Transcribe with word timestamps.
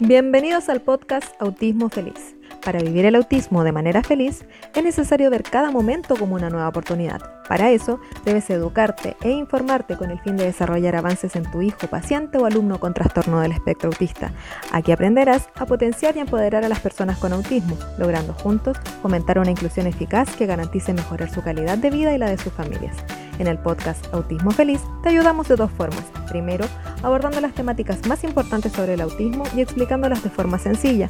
Bienvenidos 0.00 0.68
al 0.68 0.80
podcast 0.80 1.34
Autismo 1.40 1.88
Feliz. 1.88 2.37
Para 2.64 2.80
vivir 2.80 3.06
el 3.06 3.14
autismo 3.14 3.64
de 3.64 3.72
manera 3.72 4.02
feliz, 4.02 4.44
es 4.74 4.82
necesario 4.82 5.30
ver 5.30 5.42
cada 5.42 5.70
momento 5.70 6.16
como 6.16 6.34
una 6.34 6.50
nueva 6.50 6.68
oportunidad. 6.68 7.20
Para 7.48 7.70
eso, 7.70 7.98
debes 8.24 8.50
educarte 8.50 9.16
e 9.22 9.30
informarte 9.30 9.96
con 9.96 10.10
el 10.10 10.20
fin 10.20 10.36
de 10.36 10.44
desarrollar 10.44 10.96
avances 10.96 11.34
en 11.34 11.50
tu 11.50 11.62
hijo, 11.62 11.86
paciente 11.86 12.36
o 12.36 12.44
alumno 12.44 12.78
con 12.78 12.92
trastorno 12.92 13.40
del 13.40 13.52
espectro 13.52 13.88
autista. 13.88 14.32
Aquí 14.70 14.92
aprenderás 14.92 15.48
a 15.54 15.64
potenciar 15.64 16.16
y 16.16 16.20
empoderar 16.20 16.64
a 16.64 16.68
las 16.68 16.80
personas 16.80 17.16
con 17.18 17.32
autismo, 17.32 17.76
logrando 17.96 18.34
juntos 18.34 18.76
fomentar 19.00 19.38
una 19.38 19.50
inclusión 19.50 19.86
eficaz 19.86 20.36
que 20.36 20.46
garantice 20.46 20.92
mejorar 20.92 21.30
su 21.30 21.42
calidad 21.42 21.78
de 21.78 21.90
vida 21.90 22.14
y 22.14 22.18
la 22.18 22.28
de 22.28 22.38
sus 22.38 22.52
familias. 22.52 22.96
En 23.38 23.46
el 23.46 23.58
podcast 23.58 24.12
Autismo 24.12 24.50
Feliz 24.50 24.80
te 25.02 25.10
ayudamos 25.10 25.48
de 25.48 25.56
dos 25.56 25.70
formas. 25.70 26.04
Primero, 26.28 26.66
abordando 27.02 27.40
las 27.40 27.54
temáticas 27.54 28.06
más 28.06 28.24
importantes 28.24 28.72
sobre 28.72 28.94
el 28.94 29.00
autismo 29.00 29.44
y 29.56 29.60
explicándolas 29.60 30.22
de 30.22 30.30
forma 30.30 30.58
sencilla. 30.58 31.08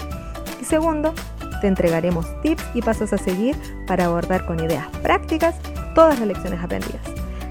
Y 0.60 0.64
segundo, 0.64 1.14
te 1.60 1.66
entregaremos 1.66 2.26
tips 2.42 2.64
y 2.74 2.82
pasos 2.82 3.12
a 3.12 3.18
seguir 3.18 3.56
para 3.86 4.06
abordar 4.06 4.46
con 4.46 4.60
ideas 4.60 4.86
prácticas 5.02 5.56
todas 5.94 6.18
las 6.18 6.28
lecciones 6.28 6.62
aprendidas. 6.62 7.02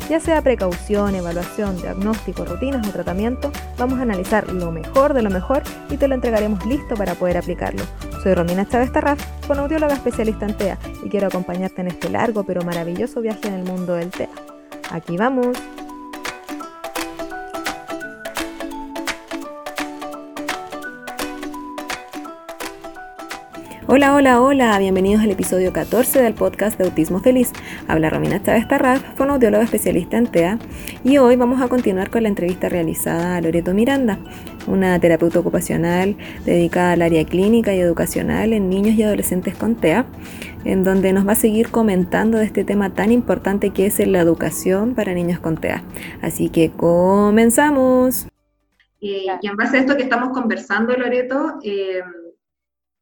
Ya 0.09 0.21
sea 0.21 0.41
precaución, 0.41 1.15
evaluación, 1.15 1.75
diagnóstico, 1.81 2.45
rutinas 2.45 2.87
o 2.87 2.91
tratamiento, 2.91 3.51
vamos 3.77 3.99
a 3.99 4.03
analizar 4.03 4.51
lo 4.53 4.71
mejor 4.71 5.13
de 5.13 5.21
lo 5.21 5.29
mejor 5.29 5.63
y 5.89 5.97
te 5.97 6.07
lo 6.07 6.15
entregaremos 6.15 6.65
listo 6.65 6.95
para 6.95 7.15
poder 7.15 7.37
aplicarlo. 7.37 7.83
Soy 8.23 8.33
Romina 8.33 8.67
Chávez 8.67 8.91
Tarraf, 8.93 9.19
audióloga 9.49 9.93
especialista 9.93 10.45
en 10.45 10.55
TEA 10.55 10.77
y 11.03 11.09
quiero 11.09 11.27
acompañarte 11.27 11.81
en 11.81 11.87
este 11.87 12.09
largo 12.09 12.45
pero 12.45 12.61
maravilloso 12.61 13.21
viaje 13.21 13.47
en 13.47 13.55
el 13.55 13.63
mundo 13.63 13.95
del 13.95 14.09
TEA. 14.09 14.29
Aquí 14.91 15.17
vamos. 15.17 15.57
Hola, 23.89 24.15
hola, 24.15 24.41
hola, 24.41 24.77
bienvenidos 24.79 25.23
al 25.23 25.31
episodio 25.31 25.71
14 25.71 26.21
del 26.21 26.33
podcast 26.33 26.77
de 26.77 26.83
Autismo 26.83 27.21
Feliz. 27.21 27.53
Habla 27.87 28.09
Romina 28.09 28.43
Chávez 28.43 28.67
Tarraf, 28.67 29.01
fonoaudióloga 29.15 29.63
especialista 29.63 30.17
en 30.17 30.27
TEA, 30.27 30.59
y 31.05 31.19
hoy 31.19 31.37
vamos 31.37 31.61
a 31.61 31.69
continuar 31.69 32.09
con 32.09 32.23
la 32.23 32.27
entrevista 32.27 32.67
realizada 32.67 33.37
a 33.37 33.41
Loreto 33.41 33.73
Miranda, 33.73 34.19
una 34.67 34.99
terapeuta 34.99 35.39
ocupacional 35.39 36.17
dedicada 36.43 36.91
al 36.91 37.01
área 37.01 37.23
clínica 37.23 37.73
y 37.73 37.79
educacional 37.79 38.51
en 38.51 38.69
niños 38.69 38.95
y 38.95 39.03
adolescentes 39.03 39.55
con 39.55 39.75
TEA, 39.75 40.05
en 40.65 40.83
donde 40.83 41.13
nos 41.13 41.25
va 41.25 41.31
a 41.31 41.35
seguir 41.35 41.69
comentando 41.69 42.39
de 42.39 42.43
este 42.43 42.65
tema 42.65 42.93
tan 42.93 43.13
importante 43.13 43.69
que 43.69 43.85
es 43.85 44.05
la 44.05 44.19
educación 44.19 44.95
para 44.95 45.13
niños 45.13 45.39
con 45.39 45.55
TEA. 45.55 45.81
Así 46.21 46.49
que 46.49 46.71
comenzamos. 46.71 48.27
y 48.99 49.27
en 49.43 49.55
base 49.55 49.77
a 49.77 49.79
esto 49.79 49.95
que 49.95 50.03
estamos 50.03 50.37
conversando, 50.37 50.93
Loreto, 50.97 51.59
eh, 51.63 52.01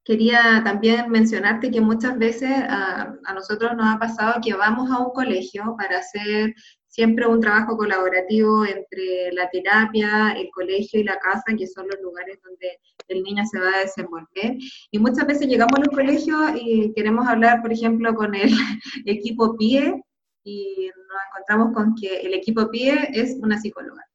quería 0.05 0.61
también 0.63 1.09
mencionarte 1.09 1.71
que 1.71 1.81
muchas 1.81 2.17
veces 2.17 2.51
a, 2.51 3.15
nosotros 3.33 3.75
nos 3.75 3.87
ha 3.93 3.99
pasado 3.99 4.39
que 4.41 4.53
vamos 4.53 4.89
a 4.91 4.99
un 4.99 5.11
colegio 5.11 5.75
para 5.77 5.97
hacer 5.97 6.53
siempre 6.87 7.27
un 7.27 7.41
trabajo 7.41 7.75
colaborativo 7.75 8.65
entre 8.65 9.33
la 9.33 9.49
terapia, 9.49 10.31
el 10.37 10.49
colegio 10.51 10.99
y 10.99 11.03
la 11.03 11.17
casa, 11.17 11.55
que 11.57 11.67
son 11.67 11.87
los 11.87 11.99
lugares 12.01 12.39
donde 12.41 12.79
el 13.09 13.23
niño 13.23 13.43
se 13.51 13.59
va 13.59 13.69
a 13.75 13.79
desenvolver. 13.79 14.57
Y 14.91 14.99
muchas 14.99 15.27
veces 15.27 15.47
llegamos 15.47 15.73
a 15.77 15.81
los 15.81 15.89
colegios 15.89 16.51
y 16.55 16.93
queremos 16.93 17.27
hablar, 17.27 17.61
por 17.61 17.73
ejemplo, 17.73 18.13
con 18.13 18.33
el 18.35 18.49
equipo 19.05 19.57
PIE 19.57 20.01
y 20.43 20.89
nos 20.95 21.21
encontramos 21.29 21.73
con 21.73 21.95
que 21.95 22.21
el 22.21 22.33
equipo 22.35 22.69
PIE 22.69 23.09
es 23.11 23.35
una 23.41 23.59
psicóloga. 23.59 24.05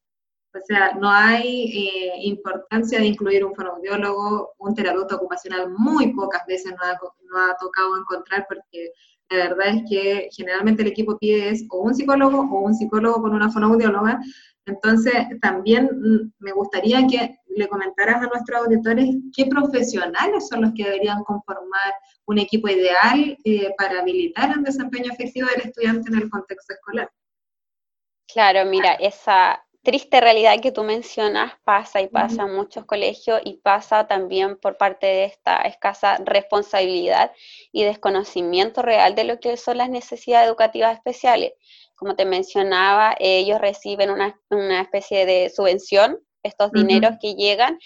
O 0.53 0.59
sea, 0.65 0.93
no 0.93 1.09
hay 1.09 1.65
eh, 1.71 2.13
importancia 2.23 2.99
de 2.99 3.05
incluir 3.05 3.45
un 3.45 3.55
fonoaudiólogo, 3.55 4.53
un 4.57 4.75
terapeuta 4.75 5.15
ocupacional, 5.15 5.69
muy 5.77 6.13
pocas 6.13 6.45
veces 6.45 6.73
nos 6.73 6.81
ha, 6.83 6.91
ha, 6.91 7.57
tocado 7.57 7.97
encontrar 7.97 8.45
porque 8.49 8.91
la 9.29 9.49
verdad 9.49 9.67
es 9.69 9.83
que 9.89 10.29
generalmente 10.31 10.81
el 10.81 10.89
equipo 10.89 11.17
pide 11.17 11.49
es 11.49 11.65
o 11.69 11.79
un 11.79 11.95
psicólogo 11.95 12.41
o 12.41 12.65
un 12.65 12.75
psicólogo 12.75 13.21
con 13.21 13.33
una 13.33 13.49
fonoaudióloga. 13.49 14.19
Entonces, 14.65 15.13
también 15.41 15.85
mm, 15.85 16.33
me 16.39 16.51
gustaría 16.51 17.07
que 17.07 17.37
le 17.55 17.67
comentaras 17.67 18.21
a 18.21 18.27
nuestros 18.27 18.61
auditores 18.61 19.09
qué 19.35 19.45
profesionales 19.45 20.47
son 20.49 20.61
los 20.61 20.73
que 20.73 20.83
deberían 20.83 21.23
conformar 21.23 21.93
un 22.25 22.39
equipo 22.39 22.69
ideal 22.69 23.37
eh, 23.43 23.73
para 23.77 24.01
habilitar 24.01 24.51
el 24.55 24.63
desempeño 24.63 25.11
efectivo 25.11 25.47
del 25.49 25.67
estudiante 25.67 26.09
en 26.09 26.21
el 26.21 26.29
contexto 26.29 26.73
escolar. 26.73 27.09
Claro, 28.31 28.69
mira, 28.69 28.93
esa, 28.93 29.61
triste 29.83 30.21
realidad 30.21 30.59
que 30.61 30.71
tú 30.71 30.83
mencionas 30.83 31.53
pasa 31.63 32.01
y 32.01 32.07
pasa 32.07 32.43
en 32.43 32.55
muchos 32.55 32.85
colegios 32.85 33.41
y 33.43 33.57
pasa 33.57 34.07
también 34.07 34.57
por 34.57 34.77
parte 34.77 35.07
de 35.07 35.25
esta 35.25 35.61
escasa 35.61 36.17
responsabilidad 36.23 37.31
y 37.71 37.83
desconocimiento 37.83 38.81
real 38.81 39.15
de 39.15 39.23
lo 39.23 39.39
que 39.39 39.57
son 39.57 39.77
las 39.77 39.89
necesidades 39.89 40.47
educativas 40.47 40.95
especiales. 40.95 41.53
Como 41.95 42.15
te 42.15 42.25
mencionaba, 42.25 43.15
ellos 43.19 43.59
reciben 43.59 44.11
una, 44.11 44.35
especie 44.81 45.25
de 45.25 45.49
subvención, 45.49 46.19
estos 46.43 46.71
dineros 46.71 47.15
que 47.21 47.35
llegan, 47.35 47.77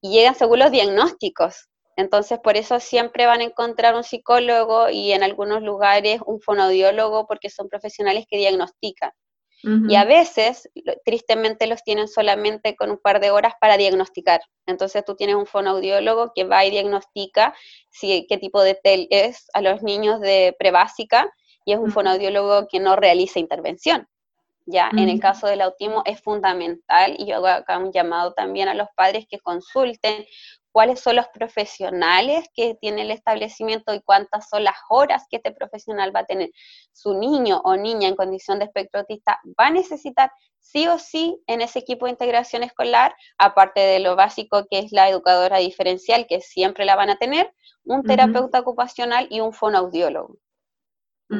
y 0.00 0.10
llegan 0.10 0.34
según 0.34 0.60
los 0.60 0.70
diagnósticos. 0.70 1.68
Entonces, 1.96 2.38
por 2.40 2.56
eso 2.56 2.80
siempre 2.80 3.26
van 3.26 3.40
a 3.40 3.44
encontrar 3.44 3.94
un 3.94 4.04
psicólogo 4.04 4.90
y 4.90 5.12
en 5.12 5.22
algunos 5.22 5.62
lugares 5.62 6.20
un 6.26 6.40
fonodiólogo 6.40 7.26
porque 7.26 7.50
son 7.50 7.68
profesionales 7.68 8.26
que 8.28 8.36
diagnostican. 8.36 9.10
Y 9.88 9.94
a 9.94 10.04
veces, 10.04 10.68
tristemente, 11.04 11.66
los 11.66 11.82
tienen 11.82 12.06
solamente 12.06 12.76
con 12.76 12.90
un 12.90 12.98
par 12.98 13.20
de 13.20 13.30
horas 13.30 13.54
para 13.60 13.76
diagnosticar. 13.76 14.40
Entonces 14.66 15.04
tú 15.04 15.16
tienes 15.16 15.36
un 15.36 15.46
fonoaudiólogo 15.46 16.32
que 16.34 16.44
va 16.44 16.64
y 16.64 16.70
diagnostica 16.70 17.54
si, 17.90 18.26
qué 18.28 18.36
tipo 18.36 18.62
de 18.62 18.74
TEL 18.74 19.06
es 19.10 19.46
a 19.54 19.62
los 19.62 19.82
niños 19.82 20.20
de 20.20 20.54
prebásica 20.58 21.32
y 21.64 21.72
es 21.72 21.78
un 21.78 21.92
fonoaudiólogo 21.92 22.68
que 22.68 22.78
no 22.78 22.96
realiza 22.96 23.38
intervención. 23.38 24.06
Ya, 24.66 24.90
en 24.96 25.10
el 25.10 25.20
caso 25.20 25.46
del 25.46 25.60
autismo 25.60 26.02
es 26.06 26.22
fundamental 26.22 27.16
y 27.18 27.26
yo 27.26 27.36
hago 27.36 27.48
acá 27.48 27.76
un 27.76 27.92
llamado 27.92 28.32
también 28.32 28.68
a 28.68 28.74
los 28.74 28.88
padres 28.96 29.26
que 29.28 29.38
consulten 29.38 30.24
cuáles 30.74 30.98
son 30.98 31.14
los 31.14 31.28
profesionales 31.28 32.50
que 32.52 32.74
tiene 32.74 33.02
el 33.02 33.12
establecimiento 33.12 33.94
y 33.94 34.00
cuántas 34.00 34.48
son 34.48 34.64
las 34.64 34.74
horas 34.90 35.22
que 35.30 35.36
este 35.36 35.52
profesional 35.52 36.14
va 36.14 36.20
a 36.20 36.26
tener. 36.26 36.50
Su 36.92 37.14
niño 37.14 37.60
o 37.62 37.76
niña 37.76 38.08
en 38.08 38.16
condición 38.16 38.58
de 38.58 38.64
espectro 38.64 39.00
autista 39.00 39.38
va 39.58 39.68
a 39.68 39.70
necesitar 39.70 40.32
sí 40.58 40.88
o 40.88 40.98
sí 40.98 41.40
en 41.46 41.60
ese 41.60 41.78
equipo 41.78 42.06
de 42.06 42.10
integración 42.10 42.64
escolar, 42.64 43.14
aparte 43.38 43.78
de 43.78 44.00
lo 44.00 44.16
básico 44.16 44.66
que 44.68 44.80
es 44.80 44.90
la 44.90 45.08
educadora 45.08 45.58
diferencial, 45.58 46.26
que 46.26 46.40
siempre 46.40 46.84
la 46.84 46.96
van 46.96 47.10
a 47.10 47.18
tener, 47.18 47.54
un 47.84 48.02
terapeuta 48.02 48.58
ocupacional 48.58 49.28
y 49.30 49.38
un 49.38 49.52
fonoaudiólogo. 49.52 50.38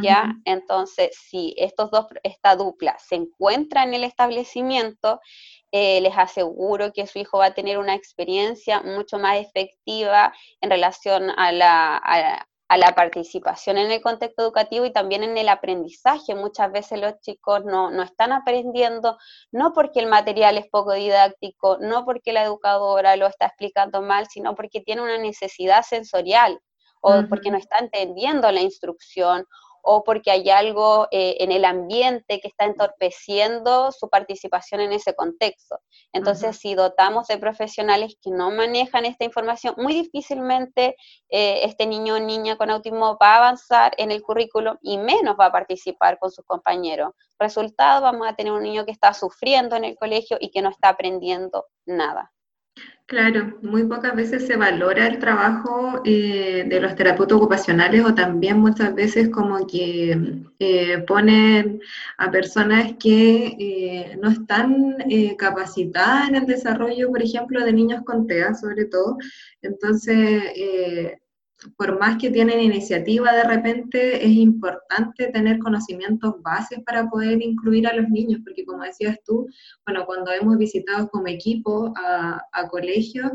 ¿Ya? 0.01 0.35
Entonces, 0.45 1.11
si 1.13 1.55
estos 1.57 1.91
dos, 1.91 2.07
esta 2.23 2.57
dupla 2.57 2.97
se 2.99 3.17
encuentra 3.17 3.85
en 3.85 3.95
el 3.95 4.03
establecimiento, 4.03 5.21
eh, 5.77 6.01
les 6.01 6.17
aseguro 6.17 6.93
que 6.93 7.09
su 7.09 7.19
hijo 7.19 7.39
va 7.39 7.47
a 7.47 7.55
tener 7.55 7.79
una 7.79 7.97
experiencia 7.97 8.81
mucho 8.83 9.19
más 9.19 9.39
efectiva 9.39 10.33
en 10.61 10.71
relación 10.71 11.31
a 11.31 11.51
la, 11.51 11.97
a, 11.97 12.77
la 12.77 12.95
participación 12.95 13.79
en 13.79 13.91
el 13.91 14.01
contexto 14.01 14.45
educativo 14.45 14.85
y 14.85 14.93
también 14.93 15.25
en 15.25 15.37
el 15.37 15.49
aprendizaje. 15.49 16.37
Muchas 16.37 16.71
veces 16.71 17.01
los 17.01 17.19
chicos 17.19 17.65
no, 17.65 17.91
no, 17.91 18.05
están 18.05 18.31
aprendiendo, 18.31 19.19
no 19.51 19.73
porque 19.73 19.99
el 19.99 20.07
material 20.07 20.59
es 20.59 20.69
poco 20.69 20.93
didáctico, 20.93 21.79
no 21.81 22.05
porque 22.05 22.33
la 22.33 22.45
educadora 22.45 23.17
lo 23.17 23.27
está 23.27 23.47
explicando 23.47 24.01
mal, 24.01 24.29
sino 24.29 24.55
porque 24.55 24.81
tiene 24.81 25.03
una 25.03 25.19
necesidad 25.19 25.83
sensorial 25.83 26.61
o 27.01 27.25
porque 27.29 27.51
no 27.51 27.59
está 27.59 27.79
entendiendo 27.79 28.49
la 28.53 28.61
instrucción 28.61 29.45
o 29.85 30.03
porque 30.03 30.31
hay 30.31 30.49
algo 30.51 31.07
eh, 31.11 31.37
en 31.41 31.53
el 31.53 31.65
ambiente 31.65 32.41
que 32.41 32.49
está 32.49 32.65
entorpeciendo 32.65 33.93
su 33.93 34.09
participación 34.09 34.81
en 34.81 34.93
ese 34.93 35.15
contexto. 35.15 35.79
Entonces, 36.13 36.57
si 36.57 36.75
dotamos 36.75 37.29
de 37.29 37.39
profesionales 37.39 38.17
que 38.21 38.31
no 38.31 38.51
manejan 38.51 39.05
esta 39.05 39.25
información, 39.25 39.75
muy 39.77 39.93
difícilmente 39.93 40.97
eh, 41.29 41.61
este 41.65 41.87
niño 41.87 42.15
o 42.15 42.19
niña 42.19 42.57
con 42.57 42.71
autismo 42.71 43.19
va 43.23 43.35
a 43.35 43.37
avanzar 43.37 43.93
en 43.99 44.11
el 44.11 44.23
currículum 44.23 44.77
y 44.81 44.97
menos 44.97 45.37
va 45.39 45.47
a 45.47 45.53
participar 45.53 46.19
con 46.19 46.31
sus 46.31 46.45
compañeros. 46.47 47.13
Resultado, 47.39 48.01
vamos 48.01 48.27
a 48.27 48.35
tener 48.35 48.53
un 48.53 48.63
niño 48.63 48.87
que 48.87 48.93
está 48.93 49.13
sufriendo 49.13 49.77
en 49.77 49.85
el 49.85 49.97
colegio 49.97 50.39
y 50.41 50.51
que 50.51 50.63
no 50.63 50.71
está 50.71 50.89
aprendiendo 50.89 51.67
nada. 51.85 52.33
Claro, 53.07 53.59
muy 53.61 53.85
pocas 53.85 54.17
veces 54.17 54.47
se 54.47 54.57
valora 54.57 55.07
el 55.07 55.19
trabajo 55.19 56.01
eh, 56.07 56.65
de 56.67 56.81
los 56.81 56.95
terapeutas 56.97 57.37
ocupacionales 57.37 58.03
o 58.03 58.15
también 58.15 58.59
muchas 58.59 58.95
veces 58.95 59.29
como 59.29 59.67
que 59.67 60.43
eh, 60.59 60.99
ponen 61.07 61.81
a 62.17 62.31
personas 62.31 62.95
que 62.99 63.57
eh, 63.59 64.19
no 64.23 64.31
están 64.31 64.97
capacitadas 65.37 66.31
en 66.31 66.37
el 66.37 66.47
desarrollo, 66.47 67.11
por 67.11 67.23
ejemplo, 67.23 67.63
de 67.63 67.75
niños 67.75 68.03
con 68.07 68.27
TEA 68.27 68.55
sobre 68.55 68.87
todo. 68.87 69.19
Entonces, 69.61 70.43
por 71.77 71.99
más 71.99 72.19
que 72.19 72.31
tienen 72.31 72.61
iniciativa 72.61 73.33
de 73.33 73.45
repente, 73.45 74.25
es 74.25 74.33
importante 74.33 75.29
tener 75.29 75.59
conocimientos 75.59 76.35
bases 76.43 76.81
para 76.85 77.09
poder 77.09 77.43
incluir 77.43 77.87
a 77.87 77.95
los 77.95 78.09
niños, 78.09 78.41
porque 78.45 78.65
como 78.65 78.83
decías 78.83 79.19
tú, 79.25 79.47
bueno, 79.87 80.05
cuando 80.07 80.31
hemos 80.33 80.57
visitado 80.59 81.09
como 81.09 81.29
equipo 81.29 81.93
a, 81.97 82.43
a 82.53 82.69
colegios, 82.69 83.31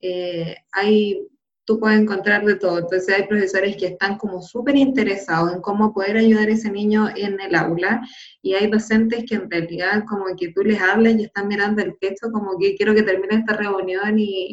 eh, 0.00 0.56
hay 0.72 1.26
tú 1.64 1.78
puedes 1.78 2.00
encontrar 2.00 2.44
de 2.44 2.56
todo. 2.56 2.78
Entonces 2.78 3.14
hay 3.14 3.26
profesores 3.26 3.76
que 3.76 3.86
están 3.86 4.18
como 4.18 4.42
súper 4.42 4.76
interesados 4.76 5.52
en 5.52 5.60
cómo 5.60 5.92
poder 5.92 6.16
ayudar 6.16 6.48
a 6.48 6.52
ese 6.52 6.70
niño 6.70 7.08
en 7.14 7.40
el 7.40 7.54
aula 7.54 8.00
y 8.42 8.54
hay 8.54 8.68
docentes 8.68 9.24
que 9.28 9.36
en 9.36 9.50
realidad 9.50 10.04
como 10.08 10.24
que 10.36 10.52
tú 10.52 10.62
les 10.62 10.80
hablas 10.80 11.14
y 11.14 11.24
están 11.24 11.48
mirando 11.48 11.82
el 11.82 11.96
techo 11.98 12.30
como 12.32 12.58
que 12.58 12.74
quiero 12.74 12.94
que 12.94 13.02
termine 13.02 13.36
esta 13.36 13.56
reunión 13.56 14.18
y, 14.18 14.46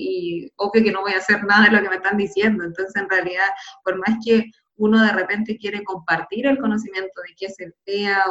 y 0.46 0.52
obvio 0.58 0.84
que 0.84 0.92
no 0.92 1.02
voy 1.02 1.14
a 1.14 1.18
hacer 1.18 1.44
nada 1.44 1.66
de 1.66 1.76
lo 1.76 1.82
que 1.82 1.90
me 1.90 1.96
están 1.96 2.18
diciendo. 2.18 2.64
Entonces 2.64 2.96
en 2.96 3.10
realidad, 3.10 3.50
por 3.84 3.98
más 3.98 4.18
que 4.24 4.52
uno 4.78 5.02
de 5.02 5.12
repente 5.12 5.58
quiere 5.58 5.84
compartir 5.84 6.46
el 6.46 6.60
conocimiento 6.60 7.22
de 7.22 7.36
qué 7.36 7.48
es 7.48 7.60
el 7.60 7.74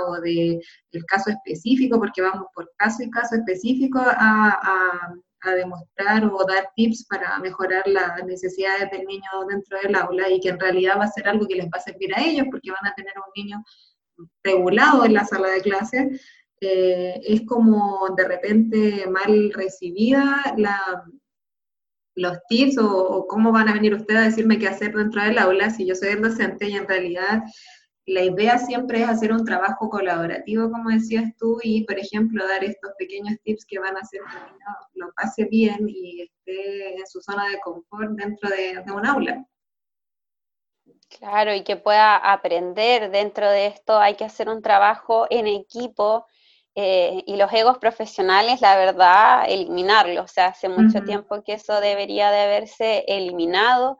o 0.06 0.20
de 0.20 0.60
el 0.92 1.04
caso 1.04 1.30
específico, 1.30 1.98
porque 1.98 2.22
vamos 2.22 2.46
por 2.54 2.70
caso 2.76 3.02
y 3.02 3.10
caso 3.10 3.34
específico 3.34 3.98
a, 3.98 4.50
a 4.62 5.14
demostrar 5.54 6.24
o 6.24 6.44
dar 6.44 6.70
tips 6.74 7.06
para 7.06 7.38
mejorar 7.38 7.86
las 7.86 8.24
necesidades 8.24 8.90
del 8.90 9.06
niño 9.06 9.30
dentro 9.48 9.78
del 9.80 9.94
aula 9.94 10.30
y 10.30 10.40
que 10.40 10.48
en 10.48 10.60
realidad 10.60 10.98
va 10.98 11.04
a 11.04 11.12
ser 11.12 11.28
algo 11.28 11.46
que 11.46 11.56
les 11.56 11.66
va 11.66 11.78
a 11.78 11.80
servir 11.80 12.14
a 12.14 12.22
ellos 12.24 12.46
porque 12.50 12.70
van 12.70 12.90
a 12.90 12.94
tener 12.94 13.12
un 13.16 13.44
niño 13.44 13.64
regulado 14.42 15.04
en 15.04 15.14
la 15.14 15.24
sala 15.24 15.50
de 15.50 15.60
clase, 15.60 16.20
eh, 16.60 17.20
es 17.22 17.42
como 17.46 18.14
de 18.16 18.26
repente 18.26 19.06
mal 19.08 19.52
recibida 19.52 20.54
la, 20.56 21.04
los 22.14 22.38
tips 22.48 22.78
o, 22.78 22.88
o, 22.88 23.26
cómo 23.26 23.52
van 23.52 23.68
a 23.68 23.74
venir 23.74 23.94
ustedes 23.94 24.20
a 24.20 24.24
decirme 24.24 24.58
qué 24.58 24.68
hacer 24.68 24.94
dentro 24.94 25.22
del 25.22 25.38
aula 25.38 25.70
si 25.70 25.86
yo 25.86 25.94
soy 25.94 26.08
el 26.10 26.22
docente 26.22 26.68
y 26.68 26.76
en 26.76 26.88
realidad 26.88 27.42
la 28.06 28.22
idea 28.22 28.56
siempre 28.58 29.02
es 29.02 29.08
hacer 29.08 29.32
un 29.32 29.44
trabajo 29.44 29.90
colaborativo, 29.90 30.70
como 30.70 30.90
decías 30.90 31.36
tú, 31.38 31.58
y 31.62 31.84
por 31.84 31.98
ejemplo 31.98 32.46
dar 32.46 32.62
estos 32.62 32.92
pequeños 32.96 33.34
tips 33.42 33.66
que 33.66 33.80
van 33.80 33.96
a 33.96 34.00
hacer 34.00 34.20
que 34.30 35.00
lo 35.00 35.12
pase 35.12 35.44
bien 35.44 35.88
y 35.88 36.22
esté 36.22 36.94
en 36.94 37.06
su 37.06 37.20
zona 37.20 37.48
de 37.48 37.58
confort 37.58 38.12
dentro 38.12 38.48
de, 38.48 38.80
un 38.92 39.06
aula. 39.06 39.44
Claro, 41.18 41.52
y 41.52 41.64
que 41.64 41.76
pueda 41.76 42.16
aprender 42.16 43.10
dentro 43.10 43.50
de 43.50 43.66
esto, 43.66 43.98
hay 43.98 44.14
que 44.14 44.24
hacer 44.24 44.48
un 44.48 44.62
trabajo 44.62 45.26
en 45.28 45.48
equipo 45.48 46.26
eh, 46.76 47.24
y 47.26 47.36
los 47.36 47.52
egos 47.52 47.78
profesionales, 47.78 48.60
la 48.60 48.76
verdad, 48.76 49.46
eliminarlos. 49.48 50.24
O 50.26 50.28
sea, 50.28 50.48
hace 50.48 50.68
mucho 50.68 51.02
tiempo 51.02 51.42
que 51.42 51.54
eso 51.54 51.80
debería 51.80 52.30
de 52.30 52.42
haberse 52.42 53.04
eliminado 53.08 53.98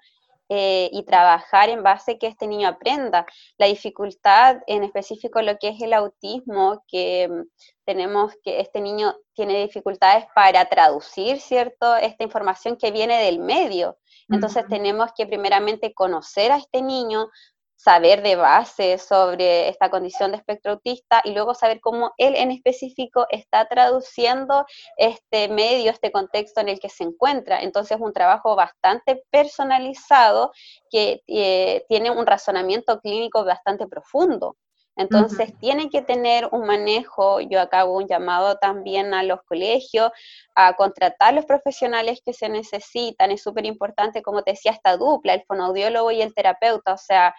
eh, 0.49 0.89
y 0.93 1.03
trabajar 1.05 1.69
en 1.71 1.83
base 1.83 2.13
a 2.13 2.19
que 2.19 2.29
este 2.29 2.47
niño 2.47 2.69
aprenda. 2.69 3.27
La 3.59 3.67
dificultad 3.67 4.59
en 4.67 4.85
específico 4.85 5.43
lo 5.43 5.57
que 5.59 5.71
es 5.71 5.81
el 5.83 5.93
autismo, 5.93 6.85
que 6.87 7.29
mm, 7.29 7.43
tenemos 7.85 8.33
que 8.45 8.61
este 8.61 8.81
niño 8.81 9.17
tiene 9.35 9.63
dificultades 9.63 10.27
para 10.35 10.65
traducir, 10.67 11.41
¿cierto? 11.41 11.97
Esta 11.97 12.25
información 12.25 12.77
que 12.77 12.91
viene 12.91 13.23
del 13.25 13.41
medio. 13.41 13.99
Entonces 14.29 14.65
tenemos 14.69 15.11
que 15.17 15.27
primeramente 15.27 15.95
conocer 15.95 16.51
a 16.51 16.57
este 16.57 16.83
niño, 16.83 17.29
saber 17.77 18.23
de 18.23 18.37
base 18.37 18.99
sobre 18.99 19.69
esta 19.69 19.91
condición 19.91 20.33
de 20.33 20.39
espectro 20.39 20.73
autista 20.73 21.21
y 21.25 21.33
luego 21.33 21.55
saber 21.55 21.81
cómo 21.81 22.13
él 22.17 22.35
en 22.35 22.51
específico 22.51 23.27
está 23.31 23.69
traduciendo 23.69 24.65
este 24.97 25.49
medio, 25.49 25.91
este 25.91 26.11
contexto 26.11 26.61
en 26.61 26.71
el 26.71 26.81
que 26.81 26.89
se 26.89 27.05
encuentra. 27.05 27.61
Entonces, 27.61 27.99
un 28.01 28.13
trabajo 28.13 28.57
bastante 28.57 29.23
personalizado 29.31 30.53
que 30.91 31.23
eh, 31.27 31.85
tiene 31.89 32.11
un 32.11 32.27
razonamiento 32.27 32.99
clínico 33.01 33.45
bastante 33.45 33.87
profundo. 33.87 34.57
Entonces, 34.97 35.53
tiene 35.61 35.91
que 35.91 36.01
tener 36.01 36.49
un 36.53 36.67
manejo, 36.67 37.41
yo 37.41 37.61
acá 37.61 37.81
hago 37.81 37.99
un 37.99 38.09
llamado 38.09 38.57
también 38.57 39.13
a 39.13 39.23
los 39.23 39.43
colegios, 39.43 40.11
a 40.55 40.75
contratar 40.75 41.35
los 41.35 41.45
profesionales 41.45 42.23
que 42.25 42.33
se 42.33 42.49
necesitan, 42.49 43.31
es 43.31 43.43
súper 43.43 43.67
importante, 43.67 44.23
como 44.23 44.43
te 44.43 44.53
decía, 44.53 44.73
esta 44.73 44.97
dupla, 44.97 45.35
el 45.35 45.45
fonoaudiólogo 45.47 46.13
y 46.13 46.23
el 46.23 46.35
terapeuta, 46.35 46.95
o 46.95 46.99
sea, 46.99 47.35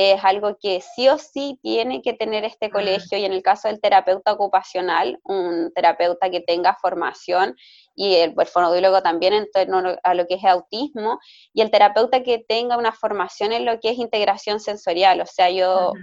es 0.00 0.24
algo 0.24 0.56
que 0.62 0.80
sí 0.80 1.08
o 1.08 1.18
sí 1.18 1.58
tiene 1.60 2.02
que 2.02 2.12
tener 2.12 2.44
este 2.44 2.70
colegio 2.70 3.18
y 3.18 3.24
en 3.24 3.32
el 3.32 3.42
caso 3.42 3.66
del 3.66 3.80
terapeuta 3.80 4.32
ocupacional, 4.32 5.18
un 5.24 5.72
terapeuta 5.74 6.30
que 6.30 6.40
tenga 6.40 6.76
formación 6.80 7.56
y 7.96 8.14
el, 8.14 8.32
el 8.38 9.02
también 9.02 9.32
en 9.32 9.50
torno 9.50 9.96
a 10.04 10.14
lo 10.14 10.26
que 10.28 10.34
es 10.34 10.44
autismo 10.44 11.18
y 11.52 11.62
el 11.62 11.72
terapeuta 11.72 12.22
que 12.22 12.38
tenga 12.38 12.78
una 12.78 12.92
formación 12.92 13.52
en 13.52 13.64
lo 13.64 13.80
que 13.80 13.90
es 13.90 13.98
integración 13.98 14.60
sensorial, 14.60 15.20
o 15.20 15.26
sea, 15.26 15.50
yo 15.50 15.94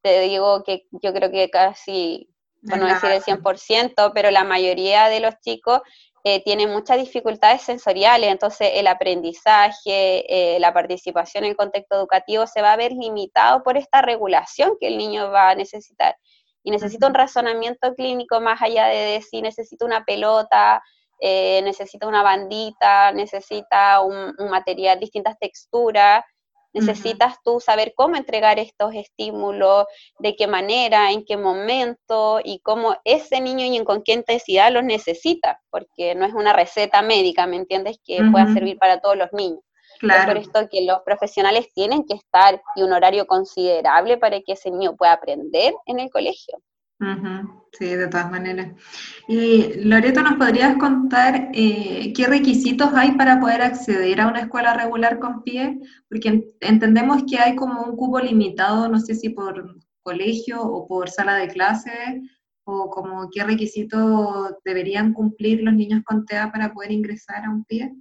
te 0.00 0.20
digo 0.20 0.62
que 0.64 0.86
yo 0.90 1.12
creo 1.12 1.30
que 1.30 1.50
casi, 1.50 2.30
por 2.66 2.78
no 2.78 2.86
decir 2.86 3.10
el 3.10 3.22
100%, 3.22 4.12
pero 4.14 4.30
la 4.30 4.44
mayoría 4.44 5.10
de 5.10 5.20
los 5.20 5.38
chicos 5.40 5.82
eh, 6.24 6.42
tiene 6.44 6.68
muchas 6.68 6.98
dificultades 6.98 7.62
sensoriales, 7.62 8.30
entonces 8.30 8.70
el 8.74 8.86
aprendizaje, 8.86 10.54
eh, 10.54 10.60
la 10.60 10.72
participación 10.72 11.44
en 11.44 11.54
contexto 11.54 11.96
educativo 11.96 12.46
se 12.46 12.62
va 12.62 12.72
a 12.72 12.76
ver 12.76 12.92
limitado 12.92 13.62
por 13.64 13.76
esta 13.76 14.02
regulación 14.02 14.76
que 14.78 14.86
el 14.86 14.98
niño 14.98 15.30
va 15.30 15.50
a 15.50 15.54
necesitar. 15.56 16.16
Y 16.62 16.70
necesita 16.70 17.08
un 17.08 17.14
razonamiento 17.14 17.94
clínico 17.94 18.40
más 18.40 18.62
allá 18.62 18.86
de 18.86 18.98
decir 18.98 19.42
necesito 19.42 19.84
una 19.84 20.04
pelota, 20.04 20.80
eh, 21.18 21.60
necesita 21.62 22.06
una 22.06 22.22
bandita, 22.22 23.10
necesita 23.12 24.00
un, 24.00 24.32
un 24.38 24.48
material, 24.48 25.00
distintas 25.00 25.36
texturas, 25.40 26.24
Necesitas 26.72 27.36
tú 27.44 27.60
saber 27.60 27.92
cómo 27.94 28.16
entregar 28.16 28.58
estos 28.58 28.94
estímulos, 28.94 29.84
de 30.18 30.34
qué 30.36 30.46
manera, 30.46 31.12
en 31.12 31.24
qué 31.24 31.36
momento 31.36 32.40
y 32.42 32.60
cómo 32.60 32.96
ese 33.04 33.40
niño 33.40 33.64
y 33.64 33.84
con 33.84 34.02
qué 34.02 34.12
intensidad 34.12 34.72
los 34.72 34.82
necesita, 34.84 35.60
porque 35.70 36.14
no 36.14 36.24
es 36.24 36.32
una 36.32 36.52
receta 36.52 37.02
médica, 37.02 37.46
¿me 37.46 37.56
entiendes? 37.56 37.98
Que 38.04 38.20
pueda 38.30 38.52
servir 38.52 38.78
para 38.78 39.00
todos 39.00 39.16
los 39.16 39.32
niños. 39.32 39.60
Es 40.00 40.26
por 40.26 40.36
esto 40.36 40.68
que 40.68 40.84
los 40.84 41.00
profesionales 41.04 41.72
tienen 41.74 42.04
que 42.04 42.14
estar 42.14 42.60
y 42.74 42.82
un 42.82 42.92
horario 42.92 43.26
considerable 43.26 44.16
para 44.16 44.40
que 44.40 44.52
ese 44.52 44.70
niño 44.70 44.96
pueda 44.96 45.12
aprender 45.12 45.74
en 45.86 46.00
el 46.00 46.10
colegio. 46.10 46.58
Sí, 47.72 47.86
de 47.86 48.08
todas 48.08 48.30
maneras. 48.30 48.72
Y 49.28 49.80
Loreto, 49.84 50.22
¿nos 50.22 50.34
podrías 50.34 50.76
contar 50.76 51.50
eh, 51.54 52.12
qué 52.14 52.26
requisitos 52.26 52.90
hay 52.94 53.12
para 53.12 53.40
poder 53.40 53.62
acceder 53.62 54.20
a 54.20 54.28
una 54.28 54.40
escuela 54.40 54.74
regular 54.74 55.18
con 55.18 55.42
pie? 55.42 55.80
Porque 56.08 56.44
entendemos 56.60 57.24
que 57.28 57.38
hay 57.38 57.56
como 57.56 57.82
un 57.82 57.96
cupo 57.96 58.20
limitado, 58.20 58.88
no 58.88 59.00
sé 59.00 59.14
si 59.14 59.30
por 59.30 59.76
colegio 60.02 60.62
o 60.62 60.86
por 60.86 61.08
sala 61.08 61.36
de 61.36 61.48
clase, 61.48 62.22
o 62.64 62.90
como 62.90 63.28
qué 63.30 63.42
requisitos 63.42 64.54
deberían 64.64 65.14
cumplir 65.14 65.62
los 65.62 65.74
niños 65.74 66.02
con 66.04 66.26
TEA 66.26 66.52
para 66.52 66.72
poder 66.72 66.92
ingresar 66.92 67.44
a 67.44 67.50
un 67.50 67.64
pie. 67.64 67.92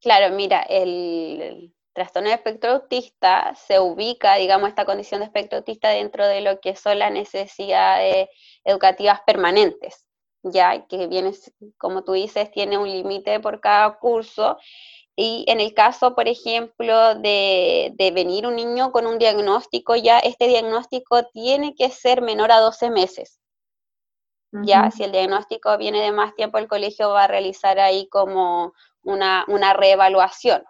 Claro, 0.00 0.34
mira, 0.36 0.62
el, 0.62 1.73
trastorno 1.94 2.28
de 2.28 2.34
espectro 2.34 2.72
autista 2.72 3.54
se 3.54 3.78
ubica, 3.80 4.34
digamos, 4.34 4.68
esta 4.68 4.84
condición 4.84 5.20
de 5.20 5.26
espectro 5.26 5.58
autista 5.58 5.88
dentro 5.90 6.26
de 6.26 6.40
lo 6.40 6.60
que 6.60 6.76
son 6.76 6.98
las 6.98 7.12
necesidades 7.12 8.28
educativas 8.64 9.20
permanentes, 9.24 10.04
ya 10.42 10.86
que 10.86 11.06
viene, 11.06 11.32
como 11.78 12.02
tú 12.02 12.12
dices, 12.12 12.50
tiene 12.50 12.76
un 12.76 12.90
límite 12.90 13.40
por 13.40 13.60
cada 13.60 13.96
curso. 13.98 14.58
Y 15.16 15.44
en 15.46 15.60
el 15.60 15.72
caso, 15.72 16.16
por 16.16 16.26
ejemplo, 16.26 17.14
de, 17.14 17.94
venir 18.12 18.46
un 18.46 18.56
niño 18.56 18.90
con 18.90 19.06
un 19.06 19.18
diagnóstico, 19.18 19.94
ya 19.94 20.18
este 20.18 20.48
diagnóstico 20.48 21.24
tiene 21.32 21.76
que 21.76 21.90
ser 21.90 22.20
menor 22.20 22.50
a 22.50 22.58
12 22.58 22.90
meses. 22.90 23.40
Ya, 24.62 24.88
si 24.92 25.02
el 25.02 25.10
diagnóstico 25.10 25.76
viene 25.78 26.00
de 26.00 26.12
más 26.12 26.36
tiempo, 26.36 26.58
el 26.58 26.68
colegio 26.68 27.10
va 27.10 27.24
a 27.24 27.26
realizar 27.26 27.80
ahí 27.80 28.08
como 28.08 28.72
una, 29.02 29.44
una 29.48 29.72
reevaluación 29.72 30.64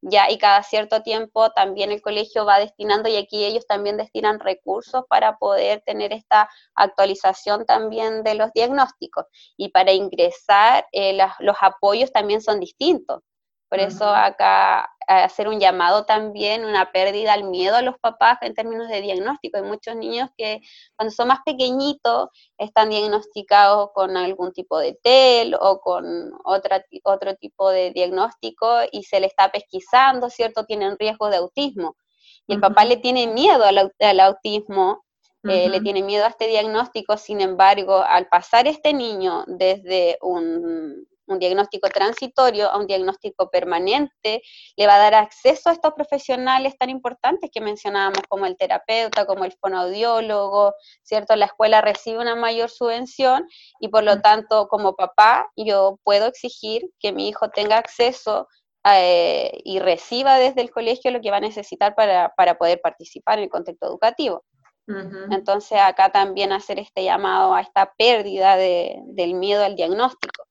ya 0.00 0.30
y 0.30 0.38
cada 0.38 0.62
cierto 0.62 1.02
tiempo 1.02 1.50
también 1.50 1.90
el 1.92 2.02
colegio 2.02 2.44
va 2.44 2.58
destinando 2.58 3.08
y 3.08 3.16
aquí 3.16 3.44
ellos 3.44 3.66
también 3.66 3.96
destinan 3.96 4.40
recursos 4.40 5.04
para 5.08 5.38
poder 5.38 5.82
tener 5.84 6.12
esta 6.12 6.48
actualización 6.74 7.66
también 7.66 8.22
de 8.22 8.34
los 8.34 8.52
diagnósticos 8.52 9.26
y 9.56 9.70
para 9.70 9.92
ingresar 9.92 10.86
eh, 10.92 11.18
los 11.40 11.56
apoyos 11.60 12.12
también 12.12 12.40
son 12.40 12.60
distintos. 12.60 13.22
Por 13.68 13.80
eso 13.80 14.08
acá 14.08 14.88
hacer 15.08 15.48
un 15.48 15.58
llamado 15.58 16.04
también, 16.04 16.64
una 16.64 16.92
pérdida 16.92 17.32
al 17.32 17.44
miedo 17.44 17.76
a 17.76 17.82
los 17.82 17.98
papás 17.98 18.38
en 18.42 18.54
términos 18.54 18.88
de 18.88 19.00
diagnóstico. 19.00 19.56
Hay 19.56 19.62
muchos 19.62 19.96
niños 19.96 20.28
que 20.36 20.60
cuando 20.96 21.14
son 21.14 21.28
más 21.28 21.40
pequeñitos 21.44 22.28
están 22.58 22.90
diagnosticados 22.90 23.90
con 23.94 24.16
algún 24.16 24.52
tipo 24.52 24.78
de 24.78 24.98
TEL 25.02 25.56
o 25.58 25.80
con 25.80 26.32
otra, 26.44 26.84
otro 27.04 27.34
tipo 27.36 27.70
de 27.70 27.90
diagnóstico 27.92 28.80
y 28.92 29.02
se 29.04 29.20
le 29.20 29.26
está 29.26 29.50
pesquisando, 29.50 30.28
¿cierto? 30.28 30.64
Tienen 30.66 30.98
riesgo 30.98 31.30
de 31.30 31.36
autismo. 31.36 31.96
Y 32.46 32.54
el 32.54 32.60
papá 32.60 32.84
le 32.84 32.98
tiene 32.98 33.26
miedo 33.26 33.64
al, 33.64 34.20
autismo 34.20 35.04
eh, 35.44 35.68
le 35.68 35.80
tiene 35.80 36.02
miedo 36.02 36.24
a 36.24 36.28
este 36.28 36.48
diagnóstico, 36.48 37.16
sin 37.16 37.40
embargo, 37.40 38.02
al 38.02 38.26
pasar 38.28 38.66
este 38.66 38.92
niño 38.92 39.44
desde 39.46 40.18
un 40.20 41.06
un 41.28 41.38
diagnóstico 41.38 41.88
transitorio 41.88 42.70
a 42.70 42.78
un 42.78 42.86
diagnóstico 42.86 43.50
permanente, 43.50 44.42
le 44.76 44.86
va 44.86 44.96
a 44.96 44.98
dar 44.98 45.14
acceso 45.14 45.68
a 45.68 45.72
estos 45.72 45.92
profesionales 45.94 46.76
tan 46.78 46.90
importantes 46.90 47.50
que 47.52 47.60
mencionábamos, 47.60 48.22
como 48.28 48.46
el 48.46 48.56
terapeuta, 48.56 49.26
como 49.26 49.44
el 49.44 49.52
fonoaudiólogo, 49.52 50.74
¿cierto? 51.02 51.36
La 51.36 51.46
escuela 51.46 51.80
recibe 51.80 52.18
una 52.18 52.34
mayor 52.34 52.70
subvención 52.70 53.46
y 53.80 53.88
por 53.88 54.04
lo 54.04 54.20
tanto, 54.20 54.68
como 54.68 54.94
papá, 54.94 55.50
yo 55.56 55.98
puedo 56.04 56.26
exigir 56.26 56.90
que 56.98 57.12
mi 57.12 57.28
hijo 57.28 57.50
tenga 57.50 57.78
acceso 57.78 58.48
eh, 58.84 59.60
y 59.64 59.80
reciba 59.80 60.38
desde 60.38 60.62
el 60.62 60.70
colegio 60.70 61.10
lo 61.10 61.20
que 61.20 61.30
va 61.30 61.38
a 61.38 61.40
necesitar 61.40 61.94
para, 61.94 62.32
poder 62.58 62.80
participar 62.80 63.38
en 63.38 63.44
el 63.44 63.50
contexto 63.50 63.86
educativo. 63.86 64.44
Entonces 65.30 65.78
acá 65.78 66.10
también 66.10 66.50
hacer 66.50 66.78
este 66.78 67.04
llamado 67.04 67.54
a 67.54 67.60
esta 67.60 67.92
pérdida 67.98 68.56
del 68.56 69.34
miedo 69.34 69.62
al 69.62 69.76
diagnóstico. 69.76 70.47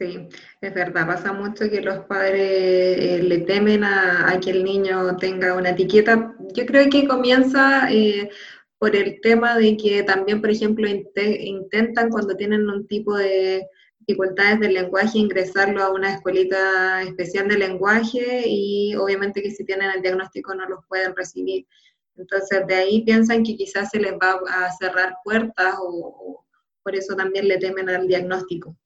Sí, 0.00 0.28
es 0.62 0.74
verdad, 0.74 1.06
pasa 1.06 1.32
mucho 1.34 1.68
que 1.68 1.82
los 1.82 2.06
padres 2.06 2.40
eh, 2.40 3.20
le 3.22 3.38
temen 3.40 3.84
a, 3.84 4.38
que 4.42 4.50
el 4.50 4.64
niño 4.64 5.16
tenga 5.18 5.54
una 5.54 5.70
etiqueta. 5.70 6.34
Yo 6.54 6.64
creo 6.64 6.88
que 6.88 7.06
comienza 7.06 7.92
eh, 7.92 8.30
por 8.78 8.96
el 8.96 9.20
tema 9.20 9.58
de 9.58 9.76
que 9.76 10.02
también, 10.02 10.40
por 10.40 10.50
ejemplo, 10.50 10.88
intentan 10.88 12.08
cuando 12.08 12.34
tienen 12.34 12.66
un 12.70 12.86
tipo 12.86 13.14
de 13.14 13.66
dificultades 13.98 14.58
del 14.60 14.72
lenguaje 14.72 15.18
ingresarlo 15.18 15.82
a 15.82 15.92
una 15.92 16.14
escuelita 16.14 17.02
especial 17.02 17.48
de 17.48 17.58
lenguaje 17.58 18.44
y 18.46 18.96
obviamente 18.96 19.42
que 19.42 19.50
si 19.50 19.64
tienen 19.64 19.90
el 19.90 20.00
diagnóstico 20.00 20.54
no 20.54 20.66
los 20.66 20.80
pueden 20.88 21.14
recibir. 21.14 21.66
Entonces 22.16 22.66
de 22.66 22.74
ahí 22.74 23.02
piensan 23.04 23.42
que 23.42 23.54
quizás 23.54 23.90
se 23.90 24.00
les 24.00 24.12
va 24.14 24.40
a 24.48 24.72
cerrar 24.72 25.16
puertas 25.24 25.74
o 25.78 26.44
por 26.82 26.94
eso 26.94 27.14
también 27.16 27.48
le 27.48 27.58
temen 27.58 27.88
al 27.88 28.06
diagnóstico. 28.06 28.76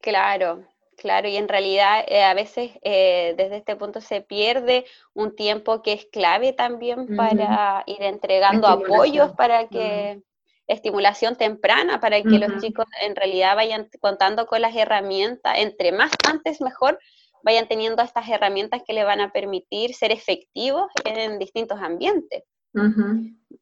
Claro, 0.00 0.66
claro, 0.96 1.28
y 1.28 1.36
en 1.36 1.48
realidad 1.48 2.04
eh, 2.08 2.22
a 2.22 2.34
veces 2.34 2.72
eh, 2.82 3.34
desde 3.36 3.58
este 3.58 3.76
punto 3.76 4.00
se 4.00 4.22
pierde 4.22 4.86
un 5.12 5.36
tiempo 5.36 5.82
que 5.82 5.92
es 5.92 6.06
clave 6.06 6.52
también 6.52 7.16
para 7.16 7.84
ir 7.86 8.02
entregando 8.02 8.66
apoyos 8.66 9.32
para 9.32 9.68
que... 9.68 10.22
estimulación 10.66 11.34
temprana 11.34 11.98
para 11.98 12.22
que 12.22 12.38
los 12.38 12.62
chicos 12.62 12.86
en 13.02 13.16
realidad 13.16 13.56
vayan 13.56 13.90
contando 14.00 14.46
con 14.46 14.60
las 14.62 14.76
herramientas, 14.76 15.58
entre 15.58 15.90
más 15.90 16.12
antes 16.28 16.60
mejor, 16.60 16.96
vayan 17.42 17.66
teniendo 17.66 18.02
estas 18.02 18.28
herramientas 18.28 18.82
que 18.86 18.92
le 18.92 19.02
van 19.02 19.20
a 19.20 19.32
permitir 19.32 19.94
ser 19.94 20.12
efectivos 20.12 20.86
en 21.04 21.40
distintos 21.40 21.80
ambientes. 21.80 22.44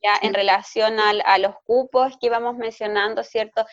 Ya 0.02 0.18
en 0.22 0.34
relación 0.34 0.98
a, 1.00 1.38
los 1.38 1.54
cupos 1.64 2.16
que 2.20 2.26
íbamos 2.26 2.56
mencionando, 2.56 3.22
¿cierto? 3.24 3.64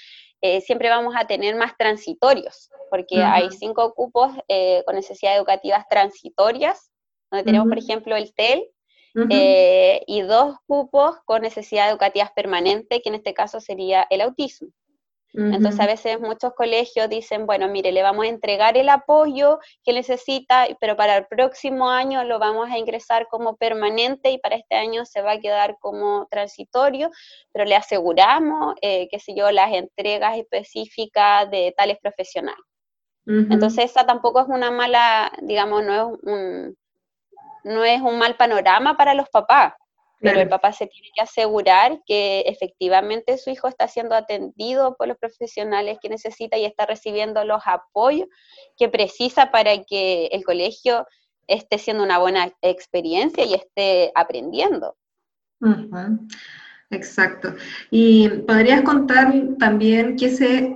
Eh, 0.41 0.61
siempre 0.61 0.89
vamos 0.89 1.13
a 1.17 1.27
tener 1.27 1.55
más 1.55 1.77
transitorios, 1.77 2.69
porque 2.89 3.21
hay 3.21 3.49
cinco 3.51 3.93
cupos 3.93 4.31
eh, 4.47 4.83
con 4.85 4.95
necesidades 4.95 5.37
educativas 5.37 5.85
transitorias, 5.89 6.91
donde 7.29 7.43
tenemos, 7.43 7.67
por 7.67 7.77
ejemplo, 7.77 8.15
el 8.15 8.33
TEL, 8.33 8.63
eh, 9.29 10.03
y 10.07 10.21
dos 10.21 10.57
cupos 10.67 11.15
con 11.25 11.41
necesidades 11.41 11.91
educativas 11.91 12.31
permanentes, 12.31 13.01
que 13.01 13.09
en 13.09 13.15
este 13.15 13.33
caso 13.33 13.61
sería 13.61 14.05
el 14.09 14.21
autismo. 14.21 14.69
Entonces 15.37 15.79
a 15.81 15.85
veces 15.85 16.19
muchos 16.21 16.53
colegios 16.53 17.09
dicen, 17.09 17.45
bueno, 17.45 17.67
mire, 17.67 17.91
le 17.91 18.01
vamos 18.01 18.25
a 18.25 18.29
entregar 18.29 18.77
el 18.77 18.87
apoyo 18.87 19.59
que 19.83 19.91
necesita, 19.91 20.65
pero 20.79 20.95
para 20.95 21.17
el 21.17 21.25
próximo 21.27 21.89
año 21.89 22.23
lo 22.23 22.39
vamos 22.39 22.69
a 22.69 22.77
ingresar 22.77 23.27
como 23.27 23.57
permanente 23.57 24.31
y 24.31 24.37
para 24.37 24.55
este 24.55 24.75
año 24.75 25.05
se 25.05 25.21
va 25.21 25.33
a 25.33 25.39
quedar 25.39 25.77
como 25.79 26.27
transitorio, 26.31 27.09
pero 27.51 27.65
le 27.65 27.75
aseguramos, 27.75 28.75
eh, 28.81 29.09
qué 29.11 29.19
sé 29.19 29.35
yo, 29.35 29.51
las 29.51 29.73
entregas 29.73 30.37
específicas 30.37 31.51
de 31.51 31.73
tales 31.75 31.97
profesionales. 32.01 32.63
Entonces 33.27 33.85
esa 33.85 34.05
tampoco 34.05 34.39
es 34.39 34.47
una 34.47 34.69
mala, 34.69 35.31
digamos, 35.41 35.83
no 35.83 35.93
es 35.93 36.19
un, 36.21 36.77
no 37.63 37.83
es 37.83 37.99
un 37.99 38.19
mal 38.19 38.35
panorama 38.35 38.95
para 38.95 39.15
los 39.15 39.27
papás, 39.29 39.73
pero 40.19 40.39
el 40.39 40.49
papá 40.49 40.71
se 40.71 40.87
tiene 40.87 41.09
que 41.13 41.21
asegurar 41.21 42.01
que 42.05 42.41
efectivamente 42.41 43.37
su 43.37 43.49
hijo 43.49 43.67
está 43.67 43.87
siendo 43.87 44.15
atendido 44.15 44.95
por 44.95 45.07
los 45.07 45.17
profesionales 45.17 45.97
que 46.01 46.09
necesita 46.09 46.57
y 46.57 46.65
está 46.65 46.85
recibiendo 46.85 47.43
los 47.45 47.61
apoyos 47.65 48.27
que 48.77 48.89
precisa 48.89 49.51
para 49.51 49.83
que 49.83 50.27
el 50.27 50.43
colegio 50.43 51.05
esté 51.47 51.77
siendo 51.77 52.03
una 52.03 52.17
buena 52.17 52.51
experiencia 52.61 53.45
y 53.45 53.53
esté 53.53 54.11
aprendiendo. 54.15 54.95
Exacto. 56.91 57.53
Y 57.91 58.29
podrías 58.29 58.81
contar 58.81 59.33
también 59.59 60.15
qué 60.15 60.29
se, 60.29 60.75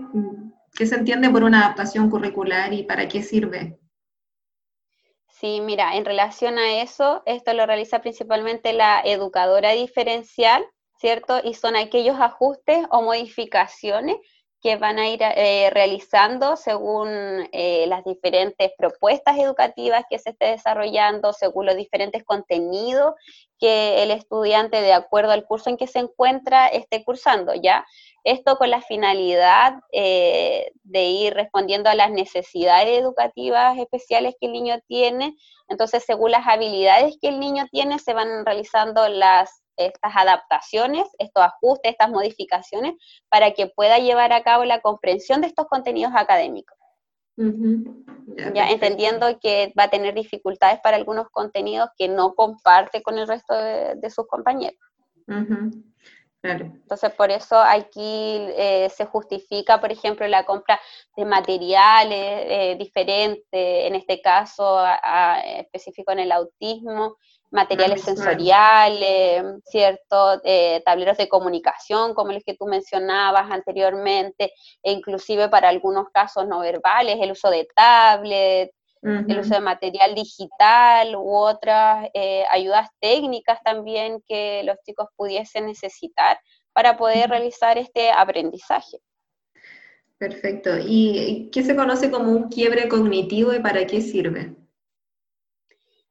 qué 0.75 0.85
se 0.85 0.95
entiende 0.95 1.29
por 1.29 1.43
una 1.43 1.65
adaptación 1.65 2.09
curricular 2.09 2.73
y 2.73 2.83
para 2.83 3.07
qué 3.07 3.21
sirve. 3.21 3.79
Sí, 5.39 5.61
mira, 5.61 5.95
en 5.95 6.03
relación 6.03 6.57
a 6.59 6.81
eso, 6.81 7.23
esto 7.25 7.53
lo 7.53 7.65
realiza 7.65 8.01
principalmente 8.01 8.73
la 8.73 9.01
educadora 9.01 9.71
diferencial, 9.71 10.65
¿cierto? 10.97 11.39
Y 11.43 11.53
son 11.53 11.77
aquellos 11.77 12.19
ajustes 12.19 12.85
o 12.91 13.01
modificaciones 13.01 14.17
que 14.61 14.75
van 14.75 14.99
a 14.99 15.07
ir 15.07 15.21
eh, 15.21 15.69
realizando 15.71 16.57
según 16.57 17.07
eh, 17.53 17.85
las 17.87 18.03
diferentes 18.03 18.71
propuestas 18.77 19.37
educativas 19.37 20.03
que 20.09 20.19
se 20.19 20.31
esté 20.31 20.47
desarrollando, 20.47 21.31
según 21.31 21.65
los 21.65 21.77
diferentes 21.77 22.23
contenidos 22.25 23.13
que 23.57 24.03
el 24.03 24.11
estudiante, 24.11 24.81
de 24.81 24.93
acuerdo 24.93 25.31
al 25.31 25.45
curso 25.45 25.69
en 25.69 25.77
que 25.77 25.87
se 25.87 25.99
encuentra, 25.99 26.67
esté 26.67 27.03
cursando, 27.03 27.53
¿ya? 27.53 27.85
Esto 28.23 28.57
con 28.57 28.69
la 28.69 28.81
finalidad 28.81 29.75
eh, 29.91 30.71
de 30.83 31.05
ir 31.05 31.33
respondiendo 31.33 31.89
a 31.89 31.95
las 31.95 32.11
necesidades 32.11 32.99
educativas 32.99 33.77
especiales 33.77 34.35
que 34.39 34.47
el 34.47 34.53
niño 34.53 34.79
tiene. 34.87 35.35
Entonces, 35.67 36.03
según 36.05 36.31
las 36.31 36.47
habilidades 36.47 37.17
que 37.21 37.29
el 37.29 37.39
niño 37.39 37.65
tiene, 37.71 37.99
se 37.99 38.13
van 38.13 38.45
realizando 38.45 39.07
las 39.07 39.61
estas 39.79 40.13
adaptaciones, 40.15 41.07
estos 41.17 41.43
ajustes, 41.43 41.91
estas 41.91 42.09
modificaciones, 42.09 42.95
para 43.29 43.51
que 43.51 43.67
pueda 43.67 43.97
llevar 43.97 44.33
a 44.33 44.43
cabo 44.43 44.65
la 44.65 44.81
comprensión 44.81 45.41
de 45.41 45.47
estos 45.47 45.67
contenidos 45.67 46.13
académicos. 46.15 46.77
ya, 48.53 48.69
entendiendo 48.69 49.39
que 49.39 49.73
va 49.79 49.83
a 49.83 49.89
tener 49.89 50.13
dificultades 50.13 50.79
para 50.81 50.97
algunos 50.97 51.29
contenidos 51.29 51.89
que 51.97 52.09
no 52.09 52.35
comparte 52.35 53.01
con 53.01 53.17
el 53.17 53.27
resto 53.27 53.53
de, 53.55 54.09
sus 54.09 54.27
compañeros. 54.27 54.79
Entonces, 56.41 57.11
por 57.13 57.31
eso 57.31 57.57
aquí 57.59 58.37
eh, 58.57 58.89
se 58.95 59.05
justifica, 59.05 59.81
por 59.81 59.91
ejemplo, 59.91 60.25
la 60.27 60.45
compra 60.45 60.79
de 61.15 61.25
materiales 61.25 62.45
eh, 62.47 62.75
diferentes, 62.79 63.43
en 63.51 63.95
este 63.95 64.21
caso 64.21 64.81
específico 65.43 66.11
en 66.13 66.19
el 66.19 66.31
autismo, 66.31 67.17
materiales 67.51 68.01
sensoriales, 68.01 69.43
¿cierto? 69.65 70.39
Eh, 70.43 70.81
tableros 70.85 71.17
de 71.17 71.27
comunicación, 71.27 72.13
como 72.13 72.31
los 72.31 72.43
que 72.43 72.53
tú 72.53 72.65
mencionabas 72.67 73.49
anteriormente, 73.51 74.53
e 74.83 74.91
inclusive 74.91 75.49
para 75.49 75.69
algunos 75.69 76.09
casos 76.13 76.47
no 76.47 76.59
verbales, 76.59 77.17
el 77.19 77.31
uso 77.31 77.49
de 77.49 77.67
tablet, 77.75 78.71
el 79.01 79.39
uso 79.39 79.53
de 79.55 79.61
material 79.61 80.13
digital 80.13 81.15
u 81.15 81.33
otras 81.33 82.09
eh, 82.13 82.43
ayudas 82.49 82.89
técnicas 82.99 83.59
también 83.63 84.21
que 84.27 84.61
los 84.65 84.75
chicos 84.85 85.07
pudiesen 85.15 85.67
necesitar 85.67 86.37
para 86.73 86.97
poder 86.97 87.29
realizar 87.29 87.77
este 87.77 88.11
aprendizaje. 88.11 88.99
Perfecto. 90.17 90.71
¿Y 90.85 91.49
qué 91.53 91.63
se 91.63 91.77
conoce 91.77 92.11
como 92.11 92.31
un 92.31 92.49
quiebre 92.49 92.89
cognitivo 92.89 93.53
y 93.53 93.59
para 93.59 93.87
qué 93.87 94.01
sirve? 94.01 94.58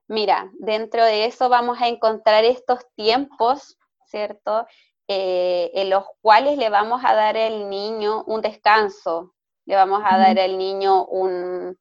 Mira, 0.08 0.50
dentro 0.58 1.04
de 1.04 1.26
eso 1.26 1.50
vamos 1.50 1.80
a 1.80 1.88
encontrar 1.88 2.44
estos 2.44 2.80
tiempos, 2.96 3.76
¿cierto? 4.06 4.66
Eh, 5.06 5.70
en 5.74 5.90
los 5.90 6.04
cuales 6.22 6.58
le 6.58 6.70
vamos 6.70 7.02
a 7.04 7.14
dar 7.14 7.36
al 7.36 7.68
niño 7.68 8.24
un 8.24 8.40
descanso, 8.40 9.34
le 9.66 9.76
vamos 9.76 10.02
a 10.04 10.16
dar 10.16 10.38
al 10.38 10.56
niño 10.56 11.04
un, 11.06 11.78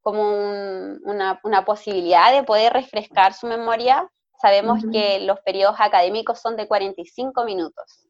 como 0.00 0.30
una, 0.30 1.64
posibilidad 1.64 2.32
de 2.32 2.44
poder 2.44 2.72
refrescar 2.72 3.34
su 3.34 3.48
memoria. 3.48 4.08
Sabemos 4.40 4.84
que 4.92 5.18
los 5.20 5.40
periodos 5.40 5.76
académicos 5.80 6.40
son 6.40 6.54
de 6.56 6.68
45 6.68 7.44
minutos. 7.44 8.06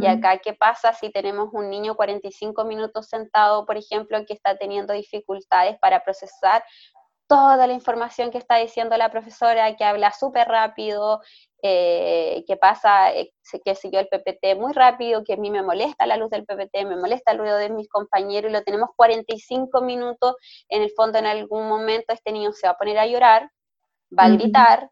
Y 0.00 0.06
acá, 0.06 0.38
¿qué 0.38 0.54
pasa 0.54 0.94
si 0.94 1.10
tenemos 1.10 1.50
un 1.52 1.68
niño 1.68 1.96
45 1.96 2.64
minutos 2.64 3.08
sentado, 3.08 3.66
por 3.66 3.76
ejemplo, 3.76 4.24
que 4.24 4.32
está 4.32 4.56
teniendo 4.56 4.94
dificultades 4.94 5.78
para 5.78 6.02
procesar 6.02 6.64
toda 7.26 7.66
la 7.66 7.72
información 7.72 8.30
que 8.30 8.38
está 8.38 8.56
diciendo 8.56 8.96
la 8.96 9.10
profesora, 9.10 9.74
que 9.76 9.84
habla 9.84 10.12
súper 10.12 10.46
rápido, 10.48 11.20
eh, 11.62 12.44
que 12.46 12.56
pasa, 12.56 13.12
eh, 13.12 13.32
que 13.64 13.74
siguió 13.74 14.00
el 14.00 14.08
PPT 14.08 14.56
muy 14.56 14.72
rápido, 14.72 15.24
que 15.24 15.34
a 15.34 15.36
mí 15.36 15.50
me 15.50 15.62
molesta 15.62 16.06
la 16.06 16.16
luz 16.16 16.30
del 16.30 16.44
PPT, 16.44 16.84
me 16.84 16.96
molesta 16.96 17.32
el 17.32 17.38
ruido 17.38 17.56
de 17.56 17.70
mis 17.70 17.88
compañeros 17.88 18.50
y 18.50 18.52
lo 18.52 18.62
tenemos 18.62 18.90
45 18.94 19.80
minutos, 19.82 20.36
en 20.68 20.82
el 20.82 20.90
fondo 20.90 21.18
en 21.18 21.26
algún 21.26 21.68
momento 21.68 22.12
este 22.12 22.32
niño 22.32 22.52
se 22.52 22.66
va 22.66 22.74
a 22.74 22.78
poner 22.78 22.98
a 22.98 23.06
llorar, 23.06 23.50
va 24.16 24.24
a 24.24 24.28
gritar, 24.30 24.90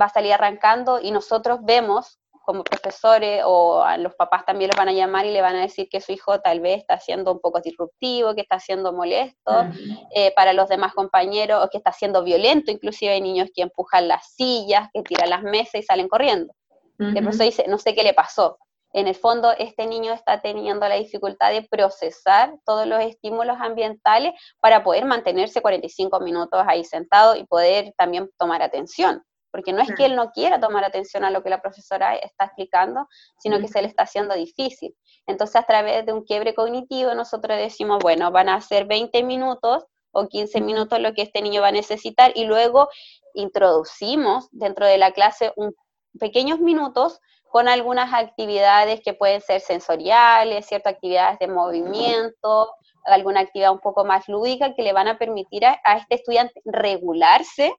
va 0.00 0.06
a 0.06 0.08
salir 0.08 0.32
arrancando 0.32 1.00
y 1.00 1.10
nosotros 1.10 1.60
vemos 1.62 2.17
como 2.48 2.64
profesores 2.64 3.42
o 3.44 3.82
a 3.82 3.98
los 3.98 4.14
papás 4.14 4.46
también 4.46 4.70
los 4.70 4.78
van 4.78 4.88
a 4.88 4.92
llamar 4.92 5.26
y 5.26 5.32
le 5.32 5.42
van 5.42 5.54
a 5.56 5.60
decir 5.60 5.86
que 5.90 6.00
su 6.00 6.12
hijo 6.12 6.40
tal 6.40 6.60
vez 6.60 6.78
está 6.78 6.98
siendo 6.98 7.30
un 7.30 7.40
poco 7.40 7.60
disruptivo, 7.60 8.34
que 8.34 8.40
está 8.40 8.58
siendo 8.58 8.90
molesto 8.94 9.66
eh, 10.14 10.32
para 10.34 10.54
los 10.54 10.66
demás 10.66 10.94
compañeros 10.94 11.62
o 11.62 11.68
que 11.68 11.76
está 11.76 11.92
siendo 11.92 12.24
violento, 12.24 12.70
inclusive 12.70 13.12
hay 13.12 13.20
niños 13.20 13.50
que 13.54 13.60
empujan 13.60 14.08
las 14.08 14.32
sillas, 14.34 14.88
que 14.94 15.02
tiran 15.02 15.28
las 15.28 15.42
mesas 15.42 15.74
y 15.74 15.82
salen 15.82 16.08
corriendo. 16.08 16.54
El 16.98 17.22
profesor 17.22 17.44
dice, 17.44 17.66
no 17.68 17.76
sé 17.76 17.94
qué 17.94 18.02
le 18.02 18.14
pasó. 18.14 18.56
En 18.94 19.08
el 19.08 19.14
fondo, 19.14 19.52
este 19.58 19.86
niño 19.86 20.14
está 20.14 20.40
teniendo 20.40 20.88
la 20.88 20.94
dificultad 20.94 21.50
de 21.50 21.68
procesar 21.70 22.54
todos 22.64 22.86
los 22.86 23.02
estímulos 23.02 23.58
ambientales 23.60 24.32
para 24.58 24.82
poder 24.82 25.04
mantenerse 25.04 25.60
45 25.60 26.18
minutos 26.20 26.62
ahí 26.66 26.82
sentado 26.82 27.36
y 27.36 27.44
poder 27.44 27.92
también 27.98 28.30
tomar 28.38 28.62
atención 28.62 29.22
porque 29.50 29.72
no 29.72 29.80
es 29.80 29.94
que 29.94 30.04
él 30.04 30.16
no 30.16 30.30
quiera 30.30 30.60
tomar 30.60 30.84
atención 30.84 31.24
a 31.24 31.30
lo 31.30 31.42
que 31.42 31.50
la 31.50 31.60
profesora 31.60 32.14
está 32.16 32.44
explicando, 32.44 33.08
sino 33.38 33.58
que 33.60 33.68
se 33.68 33.80
le 33.82 33.88
está 33.88 34.04
haciendo 34.04 34.34
difícil. 34.34 34.94
Entonces, 35.26 35.56
a 35.56 35.62
través 35.62 36.04
de 36.06 36.12
un 36.12 36.24
quiebre 36.24 36.54
cognitivo, 36.54 37.14
nosotros 37.14 37.56
decimos, 37.56 37.98
bueno, 38.02 38.30
van 38.30 38.48
a 38.48 38.60
ser 38.60 38.86
20 38.86 39.22
minutos 39.22 39.84
o 40.10 40.28
15 40.28 40.60
minutos 40.60 41.00
lo 41.00 41.12
que 41.14 41.22
este 41.22 41.42
niño 41.42 41.62
va 41.62 41.68
a 41.68 41.72
necesitar 41.72 42.32
y 42.34 42.44
luego 42.44 42.88
introducimos 43.34 44.48
dentro 44.52 44.86
de 44.86 44.98
la 44.98 45.12
clase 45.12 45.52
un, 45.56 45.74
pequeños 46.18 46.60
minutos 46.60 47.20
con 47.50 47.68
algunas 47.68 48.12
actividades 48.12 49.00
que 49.00 49.14
pueden 49.14 49.40
ser 49.40 49.60
sensoriales, 49.60 50.66
ciertas 50.66 50.94
actividades 50.94 51.38
de 51.38 51.48
movimiento, 51.48 52.70
alguna 53.04 53.40
actividad 53.40 53.72
un 53.72 53.80
poco 53.80 54.04
más 54.04 54.28
lúdica 54.28 54.74
que 54.74 54.82
le 54.82 54.92
van 54.92 55.08
a 55.08 55.18
permitir 55.18 55.64
a 55.64 55.78
este 55.96 56.16
estudiante 56.16 56.60
regularse 56.66 57.74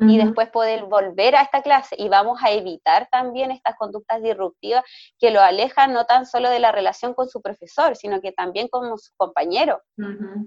y 0.00 0.16
después 0.16 0.48
poder 0.50 0.84
volver 0.84 1.34
a 1.34 1.42
esta 1.42 1.62
clase 1.62 1.96
y 1.98 2.08
vamos 2.08 2.38
a 2.42 2.52
evitar 2.52 3.08
también 3.10 3.50
estas 3.50 3.76
conductas 3.76 4.22
disruptivas 4.22 4.84
que 5.18 5.30
lo 5.30 5.40
alejan 5.40 5.92
no 5.92 6.04
tan 6.04 6.24
solo 6.24 6.50
de 6.50 6.60
la 6.60 6.70
relación 6.70 7.14
con 7.14 7.28
su 7.28 7.42
profesor, 7.42 7.96
sino 7.96 8.20
que 8.20 8.32
también 8.32 8.68
con 8.68 8.96
su 8.98 9.12
compañero, 9.16 9.80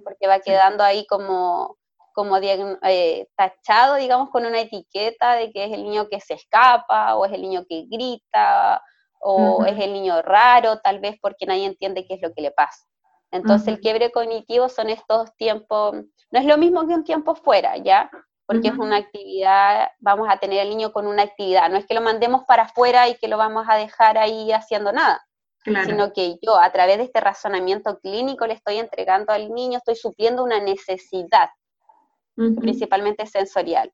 porque 0.03 0.27
va 0.27 0.39
quedando 0.39 0.83
ahí 0.83 1.05
como, 1.05 1.77
como 2.13 2.37
eh, 2.37 3.27
tachado, 3.35 3.95
digamos, 3.95 4.29
con 4.29 4.45
una 4.45 4.61
etiqueta 4.61 5.33
de 5.33 5.51
que 5.51 5.65
es 5.65 5.73
el 5.73 5.83
niño 5.83 6.07
que 6.07 6.21
se 6.21 6.35
escapa 6.35 7.15
o 7.15 7.25
es 7.25 7.33
el 7.33 7.41
niño 7.41 7.65
que 7.67 7.85
grita 7.89 8.81
o 9.19 9.65
es 9.65 9.77
el 9.77 9.93
niño 9.93 10.21
raro, 10.21 10.79
tal 10.79 10.99
vez 10.99 11.17
porque 11.21 11.45
nadie 11.45 11.65
entiende 11.65 12.05
qué 12.07 12.15
es 12.15 12.21
lo 12.21 12.33
que 12.33 12.41
le 12.41 12.51
pasa. 12.51 12.85
Entonces 13.31 13.67
el 13.67 13.79
quiebre 13.79 14.11
cognitivo 14.11 14.67
son 14.67 14.89
estos 14.89 15.35
tiempos, 15.35 15.93
no 15.93 16.39
es 16.39 16.45
lo 16.45 16.57
mismo 16.57 16.85
que 16.87 16.93
un 16.93 17.03
tiempo 17.03 17.35
fuera, 17.35 17.77
¿ya? 17.77 18.09
Porque 18.51 18.67
es 18.67 18.77
una 18.77 18.97
actividad, 18.97 19.91
vamos 19.99 20.27
a 20.29 20.37
tener 20.37 20.59
al 20.59 20.69
niño 20.69 20.91
con 20.91 21.07
una 21.07 21.23
actividad, 21.23 21.69
no 21.69 21.77
es 21.77 21.85
que 21.85 21.93
lo 21.93 22.01
mandemos 22.01 22.43
para 22.43 22.63
afuera 22.63 23.07
y 23.07 23.15
que 23.15 23.29
lo 23.29 23.37
vamos 23.37 23.65
a 23.69 23.77
dejar 23.77 24.17
ahí 24.17 24.51
haciendo 24.51 24.91
nada, 24.91 25.25
sino 25.63 26.11
que 26.11 26.37
yo 26.41 26.59
a 26.59 26.69
través 26.69 26.97
de 26.97 27.05
este 27.05 27.21
razonamiento 27.21 27.99
clínico 27.99 28.45
le 28.45 28.55
estoy 28.55 28.77
entregando 28.77 29.31
al 29.31 29.51
niño, 29.51 29.77
estoy 29.77 29.95
supliendo 29.95 30.43
una 30.43 30.59
necesidad, 30.59 31.49
principalmente 32.35 33.25
sensorial. 33.25 33.89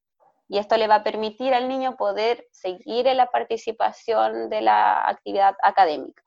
Y 0.49 0.57
esto 0.57 0.75
le 0.77 0.87
va 0.87 0.95
a 0.95 1.03
permitir 1.03 1.53
al 1.53 1.67
niño 1.67 1.95
poder 1.95 2.47
seguir 2.51 3.05
en 3.05 3.17
la 3.17 3.27
participación 3.27 4.49
de 4.49 4.61
la 4.61 5.07
actividad 5.07 5.55
académica. 5.61 6.23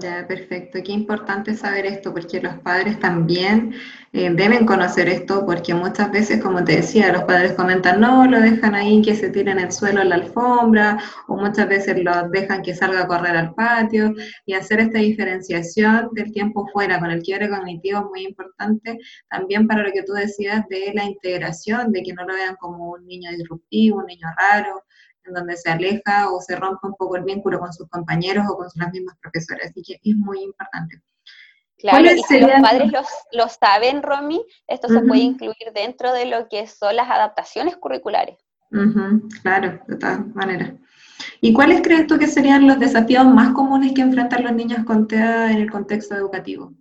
Ya, 0.00 0.26
perfecto. 0.26 0.80
Qué 0.84 0.92
importante 0.92 1.54
saber 1.54 1.86
esto, 1.86 2.12
porque 2.12 2.40
los 2.40 2.58
padres 2.58 2.98
también 3.00 3.72
eh, 4.12 4.30
deben 4.30 4.66
conocer 4.66 5.08
esto, 5.08 5.46
porque 5.46 5.74
muchas 5.74 6.10
veces, 6.10 6.42
como 6.42 6.62
te 6.64 6.76
decía, 6.76 7.12
los 7.12 7.22
padres 7.24 7.52
comentan, 7.52 8.00
no, 8.00 8.26
lo 8.26 8.40
dejan 8.40 8.74
ahí 8.74 9.00
que 9.00 9.14
se 9.14 9.30
tire 9.30 9.52
en 9.52 9.60
el 9.60 9.72
suelo 9.72 10.02
en 10.02 10.10
la 10.10 10.16
alfombra, 10.16 10.98
o 11.28 11.36
muchas 11.36 11.68
veces 11.68 11.96
lo 12.02 12.28
dejan 12.28 12.62
que 12.62 12.74
salga 12.74 13.02
a 13.02 13.06
correr 13.06 13.36
al 13.36 13.54
patio, 13.54 14.12
y 14.44 14.52
hacer 14.52 14.80
esta 14.80 14.98
diferenciación 14.98 16.10
del 16.12 16.30
tiempo 16.32 16.68
fuera 16.72 16.98
con 16.98 17.10
el 17.10 17.22
quiebre 17.22 17.48
cognitivo 17.48 18.00
es 18.00 18.06
muy 18.06 18.24
importante, 18.26 18.98
también 19.30 19.66
para 19.66 19.82
lo 19.82 19.92
que 19.92 20.02
tú 20.02 20.12
decías 20.12 20.66
de 20.68 20.92
la 20.94 21.04
integración, 21.04 21.90
de 21.92 22.02
que 22.02 22.12
no 22.12 22.24
lo 22.26 22.34
vean 22.34 22.56
como 22.56 22.90
un 22.90 23.06
niño 23.06 23.30
disruptivo, 23.30 24.00
un 24.00 24.06
niño 24.06 24.28
raro, 24.36 24.82
en 25.26 25.34
donde 25.34 25.56
se 25.56 25.70
aleja 25.70 26.30
o 26.30 26.40
se 26.40 26.56
rompe 26.56 26.86
un 26.86 26.94
poco 26.94 27.16
el 27.16 27.24
vínculo 27.24 27.58
con 27.58 27.72
sus 27.72 27.88
compañeros 27.88 28.44
o 28.48 28.56
con 28.56 28.68
las 28.74 28.92
mismas 28.92 29.16
profesoras. 29.20 29.70
Así 29.70 29.82
que 29.82 29.94
es 30.02 30.16
muy 30.16 30.42
importante. 30.42 31.00
Claro, 31.78 32.10
y 32.10 32.22
si 32.22 32.40
los 32.40 32.50
padres 32.62 32.92
lo 33.32 33.48
saben, 33.48 34.02
Romy, 34.02 34.42
esto 34.66 34.88
se 34.88 35.00
puede 35.00 35.20
incluir 35.20 35.72
dentro 35.74 36.12
de 36.12 36.24
lo 36.24 36.48
que 36.48 36.66
son 36.66 36.96
las 36.96 37.10
adaptaciones 37.10 37.76
curriculares. 37.76 38.38
claro, 39.42 39.78
de 39.86 39.96
todas 39.96 40.26
maneras. 40.34 40.72
¿Y 41.40 41.52
cuáles 41.52 41.82
crees 41.82 42.06
tú 42.06 42.18
que 42.18 42.26
serían 42.26 42.66
los 42.66 42.78
desafíos 42.78 43.26
más 43.26 43.52
comunes 43.52 43.92
que 43.92 44.00
enfrentan 44.00 44.44
los 44.44 44.52
niños 44.52 44.84
con 44.84 45.06
TEA 45.06 45.52
en 45.52 45.58
el 45.58 45.70
contexto 45.70 46.14
educativo? 46.14 46.72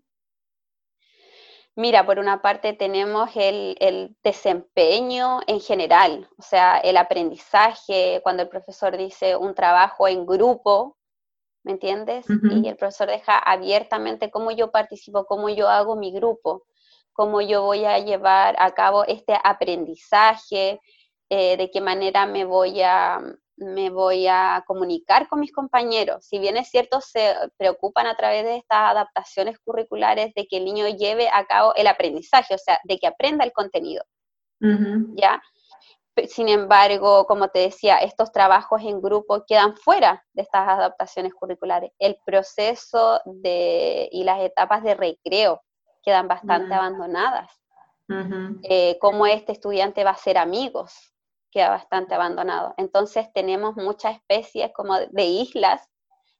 Mira, 1.77 2.05
por 2.05 2.19
una 2.19 2.41
parte 2.41 2.71
tenemos 2.71 3.31
el, 3.35 4.15
desempeño 4.23 5.41
en 5.45 5.59
general, 5.59 6.29
o 6.37 6.41
sea, 6.41 6.77
el 6.77 6.95
aprendizaje, 6.95 8.21
cuando 8.23 8.43
el 8.43 8.49
profesor 8.49 8.95
dice 8.95 9.35
un 9.35 9.53
trabajo 9.53 10.07
en 10.07 10.25
grupo, 10.25 10.97
¿me 11.63 11.73
entiendes? 11.73 12.25
Y 12.29 12.67
el 12.69 12.77
profesor 12.77 13.09
deja 13.09 13.37
abiertamente 13.37 14.31
cómo 14.31 14.51
yo 14.51 14.71
participo, 14.71 15.25
cómo 15.25 15.49
yo 15.49 15.67
hago 15.67 15.97
mi 15.97 16.13
grupo, 16.13 16.65
cómo 17.11 17.41
yo 17.41 17.63
voy 17.63 17.83
a 17.83 17.99
llevar 17.99 18.55
a 18.57 18.71
cabo 18.71 19.03
este 19.03 19.37
aprendizaje, 19.43 20.79
eh, 21.29 21.57
de 21.57 21.71
qué 21.71 21.81
manera 21.81 22.25
me 22.25 22.45
voy 22.45 22.83
a, 22.83 23.19
me 23.57 23.89
voy 23.89 24.27
a 24.27 24.63
comunicar 24.67 25.27
con 25.27 25.39
mis 25.39 25.51
compañeros. 25.51 26.25
Si 26.25 26.39
bien 26.39 26.57
es 26.57 26.69
cierto, 26.69 26.99
se 27.01 27.33
preocupan 27.57 28.07
a 28.07 28.15
través 28.15 28.43
de 28.43 28.57
estas 28.57 28.91
adaptaciones 28.91 29.59
curriculares 29.59 30.33
de 30.35 30.45
que 30.47 30.57
el 30.57 30.65
niño 30.65 30.87
lleve 30.89 31.29
a 31.29 31.45
cabo 31.45 31.73
el 31.75 31.87
aprendizaje, 31.87 32.55
o 32.55 32.57
sea, 32.57 32.79
de 32.83 32.97
que 32.97 33.07
aprenda 33.07 33.45
el 33.45 33.53
contenido. 33.53 34.03
¿Ya? 34.59 35.41
Sin 36.27 36.47
embargo, 36.47 37.25
como 37.27 37.49
te 37.49 37.59
decía, 37.59 37.97
estos 37.97 38.31
trabajos 38.31 38.81
en 38.81 39.01
grupo 39.01 39.43
quedan 39.45 39.75
fuera 39.75 40.23
de 40.33 40.43
estas 40.43 40.67
adaptaciones 40.67 41.33
curriculares. 41.33 41.91
El 41.99 42.17
proceso 42.25 43.21
de, 43.25 44.07
y 44.11 44.23
las 44.23 44.41
etapas 44.41 44.81
de 44.83 44.95
recreo 44.95 45.61
quedan 46.03 46.27
bastante 46.27 46.73
abandonadas. 46.73 47.51
Eh, 48.63 48.97
cómo 49.01 49.25
este 49.25 49.51
estudiante 49.51 50.03
va 50.03 50.11
a 50.11 50.17
ser 50.17 50.37
amigos, 50.37 51.14
queda 51.55 51.69
bastante 51.69 52.13
abandonado. 52.13 52.73
Entonces 52.75 53.31
tenemos 53.33 53.77
muchas 53.77 54.17
especies 54.17 54.73
como 54.73 54.99
de 54.99 55.23
islas 55.23 55.89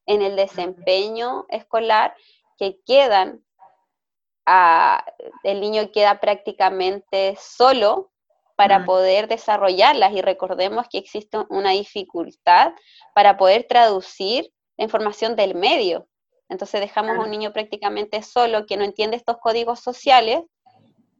en 0.06 0.22
el 0.22 0.36
desempeño 0.36 1.46
escolar 1.48 2.14
que 2.58 2.82
quedan, 2.86 3.42
el 5.44 5.62
niño 5.62 5.90
queda 5.94 6.20
prácticamente 6.20 7.38
solo 7.40 8.12
para 8.58 8.84
poder 8.84 9.30
desarrollarlas 9.30 10.12
y 10.12 10.22
recordemos 10.22 10.86
que 10.90 10.98
existe 10.98 11.38
una 11.50 11.72
dificultad 11.72 12.74
para 13.14 13.38
poder 13.38 13.68
traducir 13.70 14.52
la 14.76 14.84
información 14.84 15.38
del 15.38 15.56
medio. 15.56 16.10
Entonces 16.50 16.82
dejamos 16.82 17.18
a 17.18 17.22
un 17.22 17.32
niño 17.32 17.54
prácticamente 17.54 18.22
solo 18.22 18.66
que 18.66 18.76
no 18.76 18.84
entiende 18.84 19.16
estos 19.16 19.38
códigos 19.38 19.80
sociales 19.80 20.42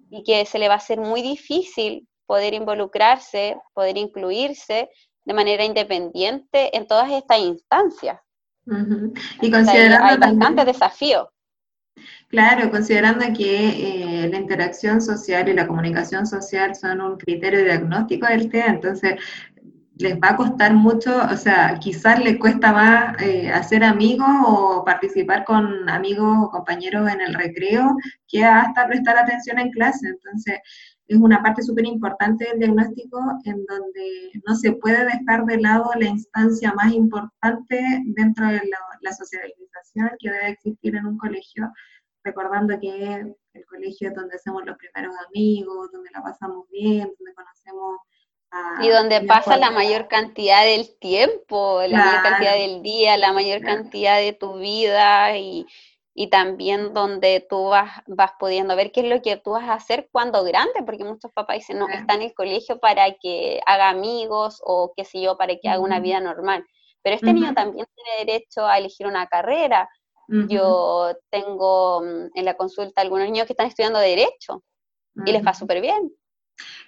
y 0.10 0.24
que 0.24 0.46
se 0.46 0.60
le 0.60 0.68
va 0.68 0.74
a 0.74 0.78
hacer 0.78 1.00
muy 1.00 1.22
difícil 1.22 2.10
poder 2.26 2.54
involucrarse, 2.54 3.58
poder 3.74 3.98
incluirse 3.98 4.90
de 5.26 5.34
manera 5.34 5.64
independiente 5.64 6.76
en 6.76 6.88
todas 6.88 7.12
estas 7.12 7.40
instancias. 7.40 8.20
Y 9.42 9.52
considerando 9.52 10.06
hay, 10.06 10.18
bastante 10.18 10.66
desafío. 10.66 11.30
Claro, 12.28 12.70
considerando 12.70 13.26
que 13.38 14.24
eh, 14.24 14.28
la 14.28 14.38
interacción 14.38 15.02
social 15.02 15.48
y 15.48 15.54
la 15.54 15.68
comunicación 15.68 16.26
social 16.26 16.76
son 16.76 17.00
un 17.00 17.18
criterio 17.18 17.64
diagnóstico 17.64 18.28
del 18.28 18.50
TEA, 18.50 18.68
entonces 18.68 19.16
les 19.98 20.16
va 20.16 20.32
a 20.32 20.36
costar 20.36 20.74
mucho, 20.74 21.12
o 21.32 21.38
sea, 21.38 21.78
quizás 21.80 22.20
les 22.24 22.38
cuesta 22.38 22.74
más 22.74 23.22
eh, 23.22 23.50
hacer 23.50 23.84
amigos 23.84 24.28
o 24.46 24.84
participar 24.86 25.46
con 25.46 25.90
amigos 25.90 26.38
o 26.42 26.50
compañeros 26.50 27.10
en 27.10 27.22
el 27.22 27.34
recreo 27.34 27.96
que 28.28 28.44
hasta 28.44 28.88
prestar 28.88 29.18
atención 29.18 29.58
en 29.60 29.72
clase. 29.72 30.08
Entonces, 30.08 30.60
es 31.08 31.18
una 31.18 31.42
parte 31.42 31.62
súper 31.62 31.86
importante 31.86 32.46
del 32.46 32.60
diagnóstico 32.60 33.20
en 33.46 33.66
donde 33.66 34.32
no 34.46 34.56
se 34.56 34.74
puede 34.74 35.06
dejar 35.06 35.46
de 35.46 35.62
lado 35.62 35.92
la 35.98 36.08
instancia 36.08 36.74
más 36.74 36.92
importante 36.92 38.04
dentro 38.06 38.48
de 38.48 38.62
la, 39.02 39.12
socialización 39.14 40.10
que 40.20 40.32
debe 40.32 40.50
existir 40.50 40.96
en 40.96 41.06
un 41.06 41.18
colegio, 41.18 41.72
recordando 42.24 42.78
que 42.80 43.36
el 43.54 43.66
colegio 43.68 44.10
es 44.10 44.16
donde 44.16 44.36
hacemos 44.36 44.66
los 44.66 44.78
primeros 44.78 45.16
amigos, 45.28 45.92
donde 45.92 46.10
la 46.12 46.24
pasamos 46.24 46.68
bien, 46.72 47.08
donde 47.20 47.34
conocemos 47.36 48.00
Y 48.82 48.90
donde 48.90 49.22
pasa 49.22 49.58
la 49.58 49.72
mayor 49.72 50.08
cantidad 50.08 50.64
del 50.64 50.98
tiempo, 50.98 51.82
la 51.88 51.98
mayor 51.98 52.22
cantidad 52.24 52.54
del 52.54 52.82
día, 52.82 53.18
la 53.18 53.34
mayor 53.34 53.62
cantidad 53.62 54.18
de 54.18 54.34
tu 54.34 54.58
vida 54.58 55.38
y 55.38 55.66
y 56.18 56.30
también 56.30 56.94
donde 56.94 57.46
tú 57.48 57.66
vas, 57.66 58.02
vas 58.08 58.32
pudiendo 58.40 58.74
ver 58.78 58.94
qué 58.94 59.02
es 59.02 59.08
lo 59.08 59.22
que 59.22 59.36
tú 59.36 59.52
vas 59.52 59.66
a 59.66 59.74
hacer 59.74 60.08
cuando 60.14 60.46
grande, 60.46 60.82
porque 60.86 61.04
muchos 61.04 61.30
papás 61.34 61.58
dicen, 61.58 61.78
no, 61.78 61.90
está 61.90 62.14
en 62.14 62.22
el 62.22 62.34
colegio 62.34 62.80
para 62.80 63.12
que 63.16 63.60
haga 63.66 63.90
amigos 63.90 64.62
o 64.64 64.94
qué 64.96 65.04
sé 65.04 65.22
yo, 65.22 65.38
para 65.38 65.58
que 65.58 65.68
haga 65.68 65.82
una 65.82 66.00
vida 66.00 66.22
normal. 66.22 66.66
pero 67.02 67.18
este 67.18 67.34
niño 67.34 67.54
también 67.54 67.86
tiene 67.94 68.26
derecho 68.26 68.66
a 68.66 68.78
elegir 68.78 69.06
una 69.06 69.28
carrera. 69.28 69.90
Yo 70.48 71.12
tengo 71.30 72.02
mm, 72.02 72.30
en 72.34 72.46
la 72.46 72.56
consulta 72.56 73.02
algunos 73.02 73.28
niños 73.28 73.46
que 73.46 73.54
están 73.54 73.68
estudiando 73.68 74.00
derecho 74.00 74.64
y 75.26 75.32
les 75.32 75.46
va 75.46 75.54
súper 75.54 75.82
bien. 75.82 76.12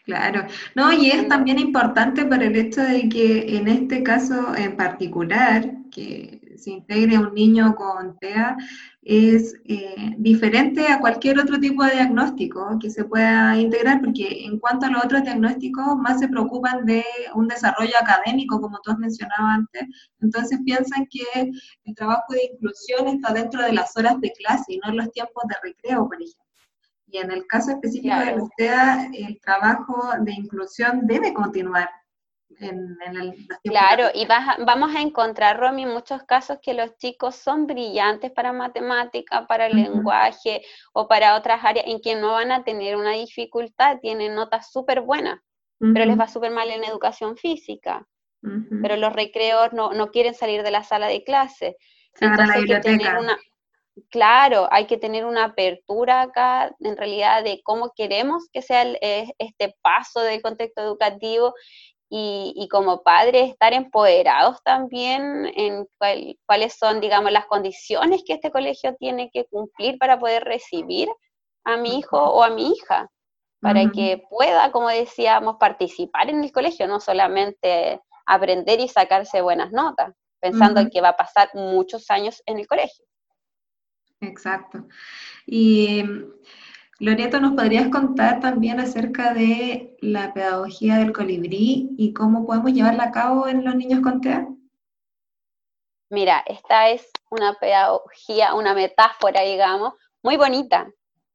Claro, 0.06 0.46
no, 0.74 0.94
y 0.94 1.10
es 1.12 1.28
también 1.28 1.60
importante 1.60 2.26
por 2.26 2.42
el 2.42 2.56
hecho 2.56 2.82
de 2.82 3.10
que 3.10 3.58
en 3.58 3.68
este 3.68 4.04
caso 4.04 4.56
en 4.56 4.78
particular, 4.78 5.70
que 5.92 6.56
se 6.58 6.72
integre 6.72 7.18
un 7.18 7.34
niño 7.34 7.76
con 7.76 8.18
TEA, 8.18 8.56
es 9.02 9.56
eh, 9.66 10.16
diferente 10.18 10.88
a 10.88 11.00
cualquier 11.00 11.40
otro 11.40 11.60
tipo 11.60 11.84
de 11.84 11.96
diagnóstico 11.96 12.78
que 12.80 12.90
se 12.90 13.04
pueda 13.06 13.58
integrar, 13.58 14.00
porque 14.02 14.46
en 14.46 14.60
cuanto 14.60 14.86
a 14.86 14.90
los 14.90 15.04
otros 15.04 15.24
diagnósticos, 15.24 15.98
más 15.98 16.20
se 16.20 16.28
preocupan 16.28 16.86
de 16.86 17.04
un 17.36 17.48
desarrollo 17.48 17.94
académico, 18.02 18.62
como 18.62 18.80
tú 18.82 18.92
has 18.92 18.98
mencionado 18.98 19.46
antes, 19.48 19.84
entonces 20.22 20.60
piensan 20.66 21.06
que 21.10 21.52
el 21.86 21.96
trabajo 21.96 22.34
de 22.34 22.50
inclusión 22.54 23.08
está 23.08 23.34
dentro 23.34 23.62
de 23.62 23.74
las 23.74 23.96
horas 23.98 24.20
de 24.22 24.32
clase 24.32 24.74
y 24.74 24.80
no 24.80 24.90
en 24.90 24.98
los 24.98 25.12
tiempos 25.12 25.44
de 25.48 25.56
recreo, 25.62 26.08
por 26.08 26.22
ejemplo. 26.22 26.47
Y 27.08 27.18
en 27.18 27.32
el 27.32 27.48
caso 27.48 27.72
específico 27.72 28.16
de 28.16 28.66
la 28.66 29.10
el 29.14 29.40
trabajo 29.42 30.12
de 30.20 30.34
inclusión 30.34 31.08
debe 31.08 31.34
continuar 31.34 31.90
en, 32.60 32.98
el, 33.16 33.48
Claro, 33.64 34.06
y 34.14 34.26
vamos 34.26 34.96
a 34.96 35.02
encontrar, 35.02 35.60
Romy, 35.60 35.86
muchos 35.86 36.24
casos 36.24 36.58
que 36.62 36.74
los 36.74 36.98
chicos 36.98 37.36
son 37.36 37.68
brillantes 37.68 38.32
para 38.32 38.52
matemática, 38.52 39.46
para 39.48 39.68
el 39.68 39.76
lenguaje 39.76 40.62
o 40.94 41.08
para 41.08 41.36
otras 41.36 41.64
áreas 41.64 41.86
en 41.88 42.02
que 42.02 42.16
no 42.16 42.32
van 42.32 42.52
a 42.52 42.64
tener 42.64 42.96
una 42.96 43.12
dificultad, 43.12 44.00
tienen 44.02 44.36
notas 44.36 44.72
súper 44.72 45.02
buenas, 45.02 45.40
pero 45.80 46.06
les 46.06 46.20
va 46.20 46.28
súper 46.28 46.52
mal 46.52 46.70
en 46.70 46.84
educación 46.84 47.38
física. 47.38 48.08
Pero 48.42 48.96
los 48.96 49.14
recreos 49.14 49.74
no, 49.74 49.92
no, 49.92 50.10
quieren 50.10 50.34
salir 50.34 50.64
de 50.64 50.72
la 50.72 50.84
sala 50.84 51.08
de 51.08 51.24
clase. 51.24 51.76
Entonces 52.20 52.56
hay 52.56 52.66
que 52.66 52.80
tener 52.80 53.18
una, 53.18 53.38
claro, 54.10 54.68
hay 54.72 54.86
que 54.88 54.98
tener 54.98 55.26
una 55.26 55.46
apertura 55.46 56.22
acá, 56.22 56.76
en 56.80 56.98
realidad, 56.98 57.44
de 57.44 57.62
cómo 57.64 57.92
queremos 57.96 58.48
que 58.52 58.62
sea 58.62 58.84
eh, 59.02 59.34
este 59.38 59.76
paso 59.82 60.22
del 60.22 60.42
contexto 60.42 60.82
educativo 60.82 61.54
y, 62.10 62.68
como 62.72 63.04
padres 63.04 63.50
estar 63.50 63.74
empoderados 63.74 64.64
también 64.64 65.52
en 65.56 65.86
cuáles 66.46 66.78
son, 66.78 67.02
digamos, 67.02 67.32
las 67.32 67.46
condiciones 67.48 68.24
que 68.26 68.34
este 68.34 68.52
colegio 68.52 68.96
tiene 68.96 69.30
que 69.32 69.46
cumplir 69.46 69.98
para 69.98 70.18
poder 70.20 70.46
recibir 70.46 71.10
a 71.66 71.76
mi 71.76 72.00
hijo 72.00 72.18
o 72.18 72.44
a 72.44 72.50
mi 72.50 72.72
hija, 72.72 73.10
para 73.60 73.92
que 73.92 74.24
pueda, 74.30 74.72
como 74.72 74.88
decíamos, 74.88 75.58
participar 75.60 76.30
en 76.30 76.44
el 76.44 76.52
colegio, 76.52 76.88
no 76.88 77.02
solamente 77.02 78.00
aprender 78.26 78.80
y 78.80 78.88
sacarse 78.88 79.42
buenas 79.42 79.72
notas, 79.72 80.14
pensando 80.40 80.80
en 80.80 80.90
que 80.90 81.02
va 81.02 81.10
a 81.10 81.18
pasar 81.18 81.50
muchos 81.56 82.10
años 82.10 82.42
en 82.46 82.60
el 82.60 82.68
colegio. 82.68 83.07
Exacto. 84.22 84.88
Y 85.46 86.04
Loreto, 87.00 87.40
¿nos 87.40 87.54
podrías 87.54 87.90
contar 87.90 88.40
también 88.40 88.80
acerca 88.80 89.34
de 89.34 89.96
la 90.02 90.34
pedagogía 90.34 90.98
del 90.98 91.14
colibrí 91.14 91.90
y 91.98 92.14
cómo 92.14 92.46
podemos 92.46 92.74
llevarla 92.74 93.06
a 93.06 93.12
cabo 93.12 93.48
en 93.48 93.64
los 93.64 93.76
niños 93.76 94.02
con 94.02 94.22
TEA? 94.22 94.48
Mira, 96.10 96.44
esta 96.48 96.90
es 96.90 97.10
una 97.30 97.54
pedagogía, 97.54 98.56
una 98.56 98.74
metáfora, 98.74 99.42
digamos, 99.42 99.94
muy 100.24 100.38
bonita, 100.38 100.90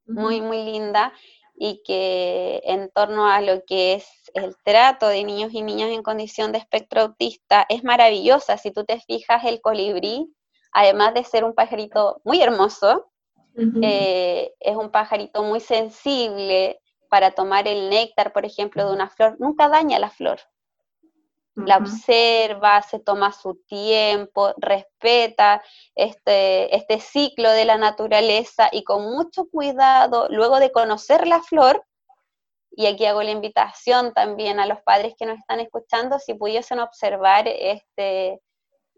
muy, 0.07 0.41
muy 0.41 0.65
linda, 0.65 1.13
y 1.55 1.83
que 1.85 2.61
en 2.65 2.91
torno 2.91 3.29
a 3.29 3.41
lo 3.41 3.65
que 3.65 3.95
es 3.95 4.09
el 4.35 4.57
trato 4.65 5.07
de 5.07 5.23
niños 5.23 5.53
y 5.53 5.63
niñas 5.63 5.91
en 5.91 6.03
condición 6.03 6.51
de 6.51 6.59
espectro 6.59 7.03
autista 7.03 7.67
es 7.69 7.85
maravillosa. 7.85 8.57
Si 8.57 8.73
tú 8.73 8.85
te 8.85 8.99
fijas, 8.99 9.45
el 9.45 9.61
colibrí 9.61 10.35
además 10.73 11.15
de 11.15 11.25
ser 11.25 11.45
un 11.45 11.55
pajarito 11.55 12.21
muy 12.25 12.43
hermoso, 12.43 13.09
eh, 13.83 14.55
es 14.61 14.77
un 14.77 14.91
pajarito 14.91 15.43
muy 15.43 15.61
sensible 15.61 16.81
para 17.11 17.33
tomar 17.33 17.69
el 17.69 17.91
néctar, 17.91 18.33
por 18.33 18.47
ejemplo, 18.47 18.87
de 18.87 18.95
una 18.95 19.11
flor. 19.11 19.37
Nunca 19.39 19.69
daña 19.69 19.99
la 19.99 20.11
flor. 20.11 20.41
La 21.55 21.77
observa, 21.77 22.81
se 22.81 22.99
toma 22.99 23.31
su 23.31 23.57
tiempo, 23.67 24.55
respeta 24.57 25.63
este, 25.95 26.75
este 26.75 26.99
ciclo 26.99 27.51
de 27.51 27.67
la 27.67 27.77
naturaleza 27.77 28.71
y 28.73 28.85
con 28.85 29.03
mucho 29.03 29.45
cuidado, 29.51 30.29
luego 30.31 30.59
de 30.61 30.73
conocer 30.73 31.27
la 31.27 31.43
flor, 31.43 31.85
y 32.75 32.87
aquí 32.87 33.05
hago 33.05 33.23
la 33.23 33.33
invitación 33.33 34.15
también 34.15 34.61
a 34.61 34.67
los 34.67 34.81
padres 34.81 35.15
que 35.19 35.27
nos 35.27 35.39
están 35.39 35.61
escuchando, 35.61 36.19
si 36.19 36.33
pudiesen 36.33 36.81
observar 36.81 37.47
este, 37.47 38.41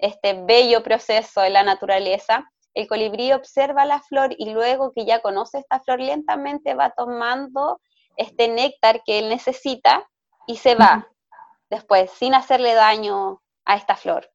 este 0.05 0.35
bello 0.35 0.83
proceso 0.83 1.41
de 1.41 1.51
la 1.51 1.63
naturaleza, 1.63 2.51
el 2.75 2.87
colibrí 2.89 3.33
observa 3.33 3.87
la 3.87 4.01
flor 4.01 4.35
y 4.37 4.51
luego 4.51 4.93
que 4.93 5.05
ya 5.05 5.21
conoce 5.21 5.59
esta 5.59 5.81
flor 5.81 6.01
lentamente 6.01 6.75
va 6.75 6.91
tomando 6.91 7.81
este 8.17 8.49
néctar 8.49 9.03
que 9.05 9.19
él 9.19 9.29
necesita 9.29 10.09
y 10.47 10.57
se 10.57 10.75
va 10.75 11.09
después 11.71 12.11
sin 12.11 12.35
hacerle 12.35 12.75
daño 12.75 13.43
a 13.65 13.77
esta 13.77 13.97
flor. 13.97 14.31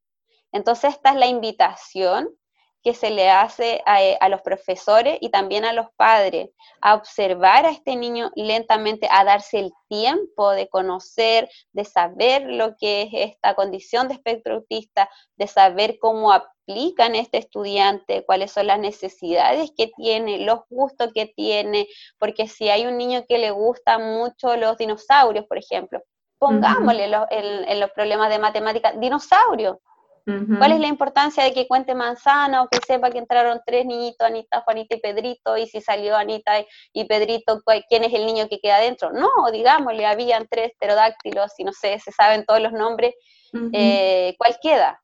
Entonces 0.52 0.96
esta 0.96 1.12
es 1.12 1.16
la 1.18 1.28
invitación 1.28 2.30
que 2.84 2.94
se 2.94 3.10
le 3.10 3.30
hace 3.30 3.82
eh, 3.86 4.18
a, 4.20 4.30
los 4.30 4.42
profesores 4.42 5.18
y 5.22 5.30
también 5.30 5.66
a 5.66 5.74
los 5.74 5.88
padres, 5.98 6.50
a 6.82 6.96
observar 6.96 7.66
a 7.66 7.72
este 7.72 7.96
niño 7.96 8.32
lentamente, 8.36 9.08
a 9.12 9.24
darse 9.24 9.60
el 9.60 9.72
tiempo 9.90 10.52
de 10.52 10.70
conocer, 10.70 11.50
de 11.74 11.84
saber 11.84 12.44
lo 12.44 12.76
que 12.78 13.04
es 13.04 13.10
esta 13.14 13.54
condición 13.56 14.08
de 14.08 14.14
espectro 14.14 14.56
autista, 14.56 15.10
de 15.36 15.48
saber 15.48 15.98
cómo 16.00 16.32
aplican 16.32 17.16
este 17.16 17.40
estudiante, 17.40 18.24
cuáles 18.26 18.52
son 18.52 18.68
las 18.68 18.80
necesidades 18.80 19.72
que 19.76 19.92
tiene, 19.98 20.40
los 20.40 20.62
gustos 20.70 21.12
que 21.14 21.26
tiene, 21.26 21.88
porque 22.18 22.48
si 22.48 22.70
hay 22.70 22.86
un 22.86 22.98
niño 22.98 23.26
que 23.28 23.40
le 23.40 23.52
gusta 23.52 24.00
mucho 24.00 24.56
los 24.56 24.78
dinosaurios, 24.78 25.46
por 25.48 25.58
ejemplo, 25.58 26.02
pongámosle 26.38 27.12
en, 27.32 27.80
los 27.80 27.92
problemas 27.92 28.30
de 28.30 28.40
matemática, 28.40 28.94
¿Cuál 30.58 30.74
es 30.74 30.80
la 30.80 30.88
importancia 30.88 31.44
de 31.44 31.54
que 31.54 31.68
cuente 31.68 31.96
manzana 31.96 32.64
o 32.64 32.68
que 32.68 32.80
sepa 32.86 33.10
que 33.10 33.18
entraron 33.18 33.62
tres 33.66 33.86
niñitos, 33.86 34.28
Anita, 34.28 34.62
Juanita 34.62 34.96
y 34.96 35.00
Pedrito, 35.00 35.58
y 35.58 35.68
si 35.68 35.82
salió 35.82 36.16
Anita 36.16 36.54
y 36.94 37.06
Pedrito, 37.06 37.62
quién 37.88 38.04
es 38.04 38.14
el 38.14 38.26
niño 38.26 38.48
que 38.48 38.60
queda 38.60 38.78
adentro? 38.78 39.12
No, 39.12 39.30
digámosle, 39.52 40.06
habían 40.06 40.48
tres 40.50 40.72
pterodáctilos 40.80 41.54
y 41.58 41.64
no 41.64 41.74
sé, 41.74 42.00
se 42.00 42.12
saben 42.12 42.46
todos 42.46 42.62
los 42.62 42.74
nombres, 42.74 43.16
eh, 43.74 44.36
¿cuál 44.38 44.58
queda? 44.62 45.02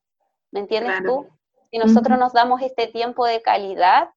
¿Me 0.50 0.60
entiendes 0.60 0.94
tú? 1.04 1.26
Si 1.70 1.78
nosotros 1.78 2.18
nos 2.18 2.32
damos 2.32 2.62
este 2.62 2.86
tiempo 2.86 3.26
de 3.26 3.42
calidad, 3.42 4.10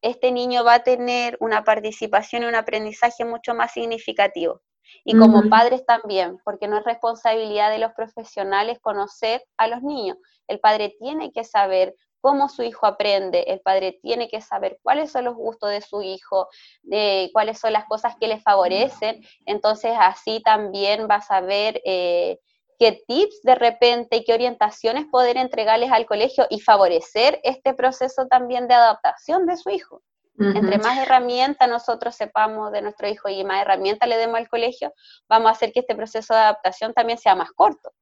este 0.00 0.32
niño 0.32 0.64
va 0.64 0.74
a 0.74 0.82
tener 0.82 1.36
una 1.40 1.64
participación 1.64 2.42
y 2.42 2.46
un 2.46 2.54
aprendizaje 2.54 3.24
mucho 3.24 3.54
más 3.54 3.72
significativo. 3.72 4.62
Y 5.04 5.16
como 5.16 5.48
padres 5.48 5.84
también, 5.86 6.38
porque 6.44 6.68
no 6.68 6.78
es 6.78 6.84
responsabilidad 6.84 7.70
de 7.70 7.78
los 7.78 7.92
profesionales 7.92 8.78
conocer 8.80 9.42
a 9.56 9.68
los 9.68 9.82
niños. 9.82 10.16
El 10.46 10.60
padre 10.60 10.96
tiene 10.98 11.32
que 11.32 11.44
saber 11.44 11.94
cómo 12.20 12.48
su 12.48 12.62
hijo 12.62 12.86
aprende, 12.86 13.44
el 13.48 13.60
padre 13.60 13.98
tiene 14.02 14.28
que 14.28 14.40
saber 14.40 14.78
cuáles 14.82 15.12
son 15.12 15.24
los 15.24 15.34
gustos 15.34 15.70
de 15.70 15.80
su 15.80 16.02
hijo, 16.02 16.48
de 16.82 17.30
cuáles 17.32 17.58
son 17.58 17.72
las 17.72 17.84
cosas 17.84 18.16
que 18.20 18.28
le 18.28 18.40
favorecen, 18.40 19.22
entonces 19.46 19.92
así 19.98 20.42
también 20.42 21.06
va 21.10 21.16
a 21.16 21.22
saber 21.22 21.80
eh, 21.84 22.38
qué 22.78 23.02
tips 23.06 23.42
de 23.42 23.54
repente 23.54 24.16
y 24.16 24.24
qué 24.24 24.34
orientaciones 24.34 25.06
poder 25.10 25.36
entregarles 25.36 25.92
al 25.92 26.06
colegio 26.06 26.46
y 26.50 26.60
favorecer 26.60 27.40
este 27.42 27.74
proceso 27.74 28.26
también 28.26 28.68
de 28.68 28.74
adaptación 28.74 29.46
de 29.46 29.56
su 29.56 29.70
hijo. 29.70 30.02
Entre 30.38 30.78
más 30.78 30.98
herramientas 30.98 31.68
nosotros 31.68 32.14
sepamos 32.14 32.70
de 32.70 32.82
nuestro 32.82 33.08
hijo 33.08 33.28
y 33.28 33.44
más 33.44 33.62
herramientas 33.62 34.08
le 34.08 34.16
demos 34.16 34.36
al 34.36 34.48
colegio, 34.48 34.92
vamos 35.28 35.48
a 35.48 35.52
hacer 35.52 35.72
que 35.72 35.80
este 35.80 35.96
proceso 35.96 36.32
de 36.32 36.40
adaptación 36.40 36.94
también 36.94 37.18
sea 37.18 37.34
más 37.34 37.50
corto. 37.52 37.92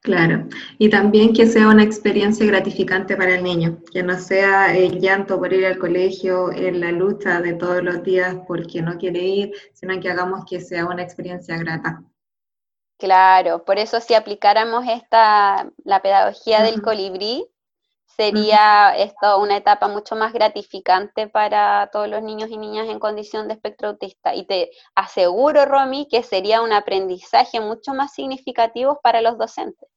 Claro, 0.00 0.48
y 0.78 0.90
también 0.90 1.32
que 1.32 1.46
sea 1.46 1.68
una 1.68 1.84
experiencia 1.84 2.44
gratificante 2.44 3.16
para 3.16 3.36
el 3.36 3.44
niño, 3.44 3.78
que 3.92 4.02
no 4.02 4.18
sea 4.18 4.76
el 4.76 4.98
llanto 4.98 5.38
por 5.38 5.52
ir 5.52 5.64
al 5.64 5.78
colegio, 5.78 6.50
en 6.50 6.80
la 6.80 6.90
lucha 6.90 7.40
de 7.40 7.52
todos 7.52 7.84
los 7.84 8.02
días 8.02 8.36
porque 8.48 8.82
no 8.82 8.98
quiere 8.98 9.20
ir, 9.20 9.52
sino 9.74 10.00
que 10.00 10.10
hagamos 10.10 10.44
que 10.44 10.60
sea 10.60 10.86
una 10.86 11.02
experiencia 11.02 11.56
grata. 11.56 12.02
Claro, 12.98 13.64
por 13.64 13.78
eso 13.78 14.00
si 14.00 14.14
aplicáramos 14.14 14.84
esta, 14.88 15.70
la 15.84 16.02
pedagogía 16.02 16.62
del 16.62 16.82
colibrí, 16.82 17.46
sería 18.16 18.96
esto 18.96 19.38
una 19.38 19.56
etapa 19.56 19.88
mucho 19.88 20.16
más 20.16 20.32
gratificante 20.32 21.28
para 21.28 21.88
todos 21.92 22.08
los 22.08 22.22
niños 22.22 22.50
y 22.50 22.58
niñas 22.58 22.88
en 22.88 22.98
condición 22.98 23.48
de 23.48 23.54
espectro 23.54 23.88
autista. 23.88 24.34
Y 24.34 24.46
te 24.46 24.70
aseguro, 24.94 25.64
Romy, 25.64 26.08
que 26.08 26.22
sería 26.22 26.62
un 26.62 26.72
aprendizaje 26.72 27.60
mucho 27.60 27.94
más 27.94 28.12
significativo 28.12 29.00
para 29.02 29.20
los 29.20 29.38
docentes. 29.38 29.88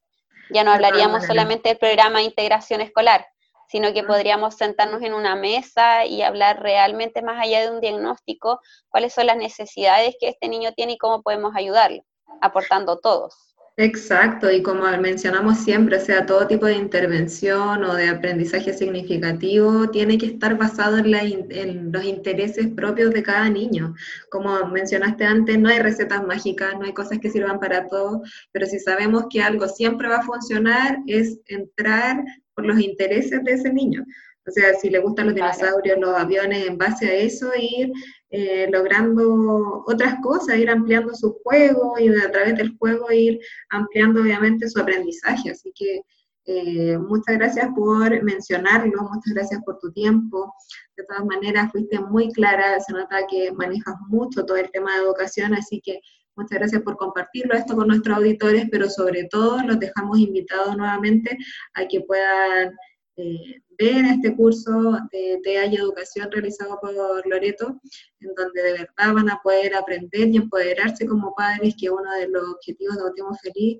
Ya 0.52 0.64
no 0.64 0.72
hablaríamos 0.72 1.26
solamente 1.26 1.70
del 1.70 1.78
programa 1.78 2.20
de 2.20 2.26
integración 2.26 2.82
escolar, 2.82 3.26
sino 3.68 3.94
que 3.94 4.04
podríamos 4.04 4.56
sentarnos 4.56 5.02
en 5.02 5.14
una 5.14 5.36
mesa 5.36 6.06
y 6.06 6.22
hablar 6.22 6.62
realmente 6.62 7.22
más 7.22 7.42
allá 7.42 7.62
de 7.62 7.72
un 7.72 7.82
diagnóstico, 7.82 8.60
cuáles 8.90 9.14
son 9.14 9.26
las 9.26 9.38
necesidades 9.38 10.16
que 10.20 10.30
este 10.30 10.48
niño 10.48 10.74
tiene 10.74 10.94
y 10.94 10.98
cómo 10.98 11.24
podemos 11.24 11.56
ayudarlo, 11.56 12.04
aportando 12.42 13.00
todos. 13.00 13.55
Exacto, 13.78 14.50
y 14.50 14.64
como 14.64 14.86
mencionamos 15.00 15.58
siempre, 15.58 15.98
o 15.98 16.00
sea, 16.00 16.26
todo 16.26 16.48
tipo 16.48 16.66
de 16.66 16.76
intervención 16.76 17.84
o 17.84 17.94
de 17.94 18.08
aprendizaje 18.08 18.72
significativo 18.74 19.90
tiene 19.90 20.18
que 20.18 20.28
estar 20.28 20.58
basado 20.58 20.98
en, 21.00 21.92
los 21.92 22.06
intereses 22.06 22.68
propios 22.70 23.12
de 23.12 23.22
cada 23.22 23.50
niño. 23.50 23.94
Como 24.30 24.66
mencionaste 24.68 25.26
antes, 25.26 25.60
no 25.60 25.68
hay 25.68 25.80
recetas 25.80 26.26
mágicas, 26.26 26.74
no 26.80 26.86
hay 26.86 26.94
cosas 26.94 27.20
que 27.20 27.30
sirvan 27.30 27.60
para 27.60 27.86
todo, 27.88 28.22
pero 28.54 28.66
si 28.66 28.80
sabemos 28.80 29.26
que 29.30 29.42
algo 29.42 29.68
siempre 29.68 30.08
va 30.08 30.20
a 30.20 30.24
funcionar, 30.24 31.00
es 31.06 31.38
entrar 31.48 32.24
por 32.54 32.66
los 32.66 32.80
intereses 32.80 33.44
de 33.44 33.52
ese 33.52 33.74
niño. 33.74 34.06
O 34.48 34.52
sea, 34.52 34.74
si 34.76 34.90
le 34.90 35.00
gustan 35.00 35.26
los 35.26 35.36
dinosaurios, 35.36 36.00
los 36.00 36.16
aviones, 36.16 36.68
en 36.68 36.78
base 36.78 37.08
a 37.08 37.14
eso, 37.16 37.52
ir 37.60 37.92
eh, 38.38 38.68
logrando 38.70 39.86
otras 39.88 40.16
cosas, 40.22 40.58
ir 40.58 40.70
ampliando 40.70 41.16
su 41.16 41.40
juego 41.42 41.98
y 41.98 42.10
a 42.10 42.30
través 42.30 42.58
del 42.58 42.76
juego 42.78 43.10
ir 43.10 43.40
ampliando 43.70 44.22
obviamente 44.22 44.68
su 44.68 44.78
aprendizaje. 44.78 45.52
Así 45.52 45.72
que 45.74 46.02
eh, 46.46 46.98
muchas 46.98 47.38
gracias 47.38 47.70
por 47.74 48.22
mencionarlo, 48.24 49.04
muchas 49.04 49.34
gracias 49.34 49.62
por 49.64 49.80
tu 49.80 49.90
tiempo. 49.94 50.54
De 50.98 51.06
todas 51.06 51.24
maneras, 51.24 51.72
fuiste 51.72 51.98
muy 51.98 52.30
clara, 52.34 52.78
se 52.82 52.92
nota 52.92 53.26
que 53.30 53.54
manejas 53.54 53.96
mucho 54.10 54.46
todo 54.46 54.58
el 54.58 54.70
tema 54.72 54.94
de 54.96 55.04
educación, 55.04 55.54
así 55.54 55.80
que 55.82 56.02
muchas 56.36 56.60
gracias 56.60 56.82
por 56.82 56.98
compartirlo 56.98 57.54
esto 57.54 57.74
con 57.74 57.88
nuestros 57.88 58.18
auditores, 58.18 58.66
pero 58.70 58.90
sobre 58.90 59.30
todo 59.32 59.64
los 59.64 59.80
dejamos 59.80 60.20
invitados 60.20 60.76
nuevamente 60.76 61.38
a 61.74 61.88
que 61.88 62.02
puedan 62.02 62.76
eh, 63.16 63.62
ver 63.78 64.06
este 64.06 64.36
curso 64.36 64.98
de 65.12 65.40
TEA 65.44 65.66
y 65.68 65.76
Educación 65.76 66.32
realizado 66.32 66.80
por 66.80 66.94
Loreto, 67.28 67.80
en 68.20 68.34
donde 68.36 68.62
de 68.62 68.72
verdad 68.74 69.14
van 69.14 69.30
a 69.30 69.40
poder 69.44 69.76
aprender 69.76 70.28
y 70.30 70.38
empoderarse 70.38 71.06
como 71.06 71.34
padres, 71.36 71.76
que 71.80 71.90
uno 71.90 72.12
de 72.20 72.28
los 72.28 72.44
objetivos 72.56 72.96
de 72.96 73.04
Autismo 73.04 73.36
Feliz, 73.42 73.80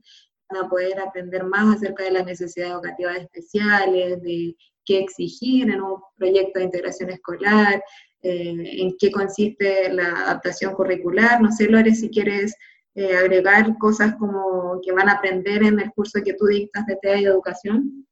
van 0.50 0.66
a 0.66 0.70
poder 0.70 1.00
aprender 1.00 1.44
más 1.44 1.78
acerca 1.78 2.04
de 2.04 2.12
las 2.12 2.26
necesidades 2.26 2.74
educativas 2.74 3.18
especiales, 3.18 4.22
de 4.22 4.56
qué 4.86 5.00
exigir 5.00 5.70
en 5.70 5.82
un 5.82 6.00
proyecto 6.16 6.60
de 6.60 6.66
integración 6.66 7.10
escolar, 7.10 7.84
eh, 8.22 8.82
en 8.82 8.96
qué 8.98 9.12
consiste 9.12 9.92
la 9.92 10.08
adaptación 10.08 10.74
curricular. 10.74 11.42
No 11.42 11.52
sé, 11.52 11.68
Lore, 11.68 11.94
si 11.94 12.10
quieres 12.10 12.56
eh, 12.96 13.16
agregar 13.16 13.78
cosas 13.78 14.16
como 14.16 14.80
que 14.82 14.92
van 14.92 15.10
a 15.10 15.14
aprender 15.14 15.64
en 15.64 15.80
el 15.80 15.92
curso 15.92 16.22
que 16.24 16.34
tú 16.34 16.46
dictas 16.46 16.86
de 16.86 16.96
TEA 17.02 17.22
y 17.22 17.26
Educación. 17.26 18.08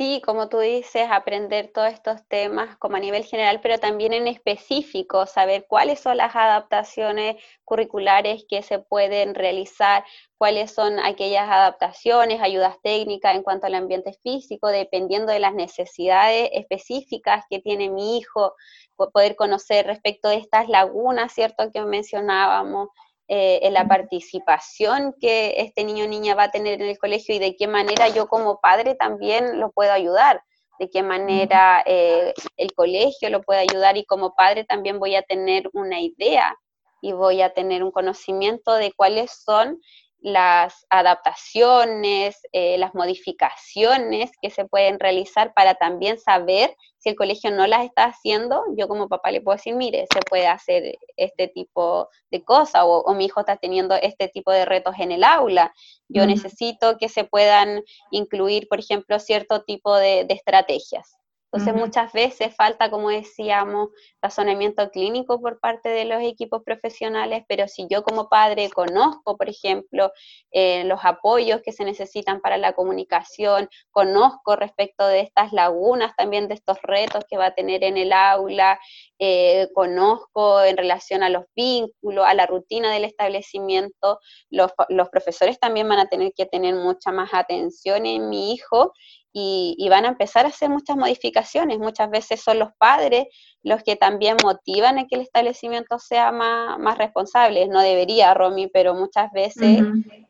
Sí, 0.00 0.22
como 0.24 0.48
tú 0.48 0.60
dices, 0.60 1.08
aprender 1.10 1.72
todos 1.74 1.92
estos 1.92 2.26
temas 2.26 2.74
como 2.78 2.96
a 2.96 3.00
nivel 3.00 3.22
general, 3.22 3.60
pero 3.60 3.76
también 3.78 4.14
en 4.14 4.28
específico, 4.28 5.26
saber 5.26 5.66
cuáles 5.68 6.00
son 6.00 6.16
las 6.16 6.34
adaptaciones 6.34 7.36
curriculares 7.64 8.46
que 8.48 8.62
se 8.62 8.78
pueden 8.78 9.34
realizar, 9.34 10.02
cuáles 10.38 10.72
son 10.72 10.98
aquellas 11.00 11.50
adaptaciones, 11.50 12.40
ayudas 12.40 12.80
técnicas 12.82 13.34
en 13.34 13.42
cuanto 13.42 13.66
al 13.66 13.74
ambiente 13.74 14.14
físico, 14.22 14.68
dependiendo 14.68 15.32
de 15.32 15.38
las 15.38 15.52
necesidades 15.52 16.48
específicas 16.54 17.44
que 17.50 17.58
tiene 17.58 17.90
mi 17.90 18.16
hijo, 18.16 18.54
poder 18.96 19.36
conocer 19.36 19.86
respecto 19.86 20.30
de 20.30 20.36
estas 20.36 20.66
lagunas, 20.70 21.30
¿cierto? 21.34 21.70
Que 21.70 21.82
mencionábamos, 21.84 22.88
eh, 23.32 23.60
en 23.62 23.74
la 23.74 23.86
participación 23.86 25.14
que 25.20 25.54
este 25.58 25.84
niño 25.84 26.06
o 26.06 26.08
niña 26.08 26.34
va 26.34 26.42
a 26.42 26.50
tener 26.50 26.82
en 26.82 26.88
el 26.88 26.98
colegio 26.98 27.32
y 27.32 27.38
de 27.38 27.54
qué 27.54 27.68
manera 27.68 28.08
yo 28.08 28.26
como 28.26 28.58
padre 28.60 28.96
también 28.96 29.60
lo 29.60 29.70
puedo 29.70 29.92
ayudar, 29.92 30.42
de 30.80 30.90
qué 30.90 31.04
manera 31.04 31.80
eh, 31.86 32.34
el 32.56 32.74
colegio 32.74 33.30
lo 33.30 33.40
puede 33.42 33.60
ayudar 33.60 33.96
y 33.96 34.04
como 34.04 34.34
padre 34.34 34.64
también 34.64 34.98
voy 34.98 35.14
a 35.14 35.22
tener 35.22 35.70
una 35.74 36.00
idea 36.00 36.56
y 37.00 37.12
voy 37.12 37.40
a 37.42 37.54
tener 37.54 37.84
un 37.84 37.92
conocimiento 37.92 38.74
de 38.74 38.90
cuáles 38.90 39.30
son 39.44 39.80
las 40.22 40.86
adaptaciones, 40.90 42.40
eh, 42.52 42.76
las 42.78 42.94
modificaciones 42.94 44.30
que 44.40 44.50
se 44.50 44.66
pueden 44.66 45.00
realizar 45.00 45.54
para 45.54 45.74
también 45.74 46.18
saber 46.18 46.76
si 46.98 47.08
el 47.08 47.16
colegio 47.16 47.50
no 47.50 47.66
las 47.66 47.84
está 47.86 48.04
haciendo, 48.04 48.62
yo 48.76 48.86
como 48.86 49.08
papá 49.08 49.30
le 49.30 49.40
puedo 49.40 49.56
decir, 49.56 49.74
mire, 49.74 50.06
se 50.12 50.20
puede 50.20 50.46
hacer 50.46 50.98
este 51.16 51.48
tipo 51.48 52.08
de 52.30 52.44
cosas 52.44 52.82
o, 52.84 53.14
mi 53.14 53.24
hijo 53.24 53.40
está 53.40 53.56
teniendo 53.56 53.94
este 53.94 54.28
tipo 54.28 54.52
de 54.52 54.66
retos 54.66 54.94
en 54.98 55.10
el 55.12 55.24
aula. 55.24 55.72
Yo 56.08 56.26
necesito 56.26 56.98
que 56.98 57.08
se 57.08 57.24
puedan 57.24 57.82
incluir, 58.10 58.68
por 58.68 58.80
ejemplo, 58.80 59.18
cierto 59.18 59.62
tipo 59.62 59.96
de 59.96 60.26
estrategias. 60.28 61.19
Entonces 61.52 61.74
muchas 61.74 62.12
veces 62.12 62.54
falta, 62.54 62.90
como 62.90 63.10
decíamos, 63.10 63.88
razonamiento 64.22 64.88
clínico 64.90 65.40
por 65.40 65.58
parte 65.58 65.88
de 65.88 66.04
los 66.04 66.22
equipos 66.22 66.62
profesionales, 66.62 67.44
pero 67.48 67.66
si 67.66 67.88
yo 67.90 68.04
como 68.04 68.28
padre 68.28 68.70
conozco, 68.70 69.36
por 69.36 69.48
ejemplo, 69.48 70.12
eh, 70.52 70.84
los 70.84 71.00
apoyos 71.02 71.60
que 71.62 71.72
se 71.72 71.84
necesitan 71.84 72.40
para 72.40 72.56
la 72.56 72.74
comunicación, 72.74 73.68
conozco 73.90 74.54
respecto 74.54 75.08
de 75.08 75.20
estas 75.20 75.52
lagunas, 75.52 76.14
también 76.16 76.46
de 76.46 76.54
estos 76.54 76.78
retos 76.82 77.24
que 77.28 77.36
va 77.36 77.46
a 77.46 77.54
tener 77.54 77.82
en 77.82 77.96
el 77.96 78.12
aula, 78.12 78.78
eh, 79.18 79.68
conozco 79.74 80.62
en 80.62 80.76
relación 80.76 81.24
a 81.24 81.30
los 81.30 81.46
vínculos, 81.56 82.24
a 82.28 82.34
la 82.34 82.46
rutina 82.46 82.92
del 82.92 83.04
establecimiento, 83.04 84.20
los, 84.50 84.70
los 84.88 85.08
profesores 85.08 85.58
también 85.58 85.88
van 85.88 85.98
a 85.98 86.08
tener 86.08 86.32
que 86.32 86.46
tener 86.46 86.76
mucha 86.76 87.10
más 87.10 87.34
atención 87.34 88.06
en 88.06 88.28
mi 88.28 88.52
hijo 88.52 88.92
y, 89.32 89.86
van 89.88 90.04
a 90.04 90.08
empezar 90.08 90.44
a 90.44 90.48
hacer 90.48 90.68
muchas 90.70 90.96
modificaciones. 90.96 91.78
Muchas 91.78 92.10
veces 92.10 92.40
son 92.40 92.58
los 92.58 92.70
padres 92.78 93.26
los 93.62 93.82
que 93.82 93.96
también 93.96 94.36
motivan 94.42 94.98
a 94.98 95.06
que 95.06 95.16
el 95.16 95.22
establecimiento 95.22 95.98
sea 95.98 96.32
más, 96.32 96.98
responsable. 96.98 97.68
No 97.68 97.80
debería, 97.80 98.34
Romy, 98.34 98.68
pero 98.68 98.94
muchas 98.94 99.30
veces 99.32 99.82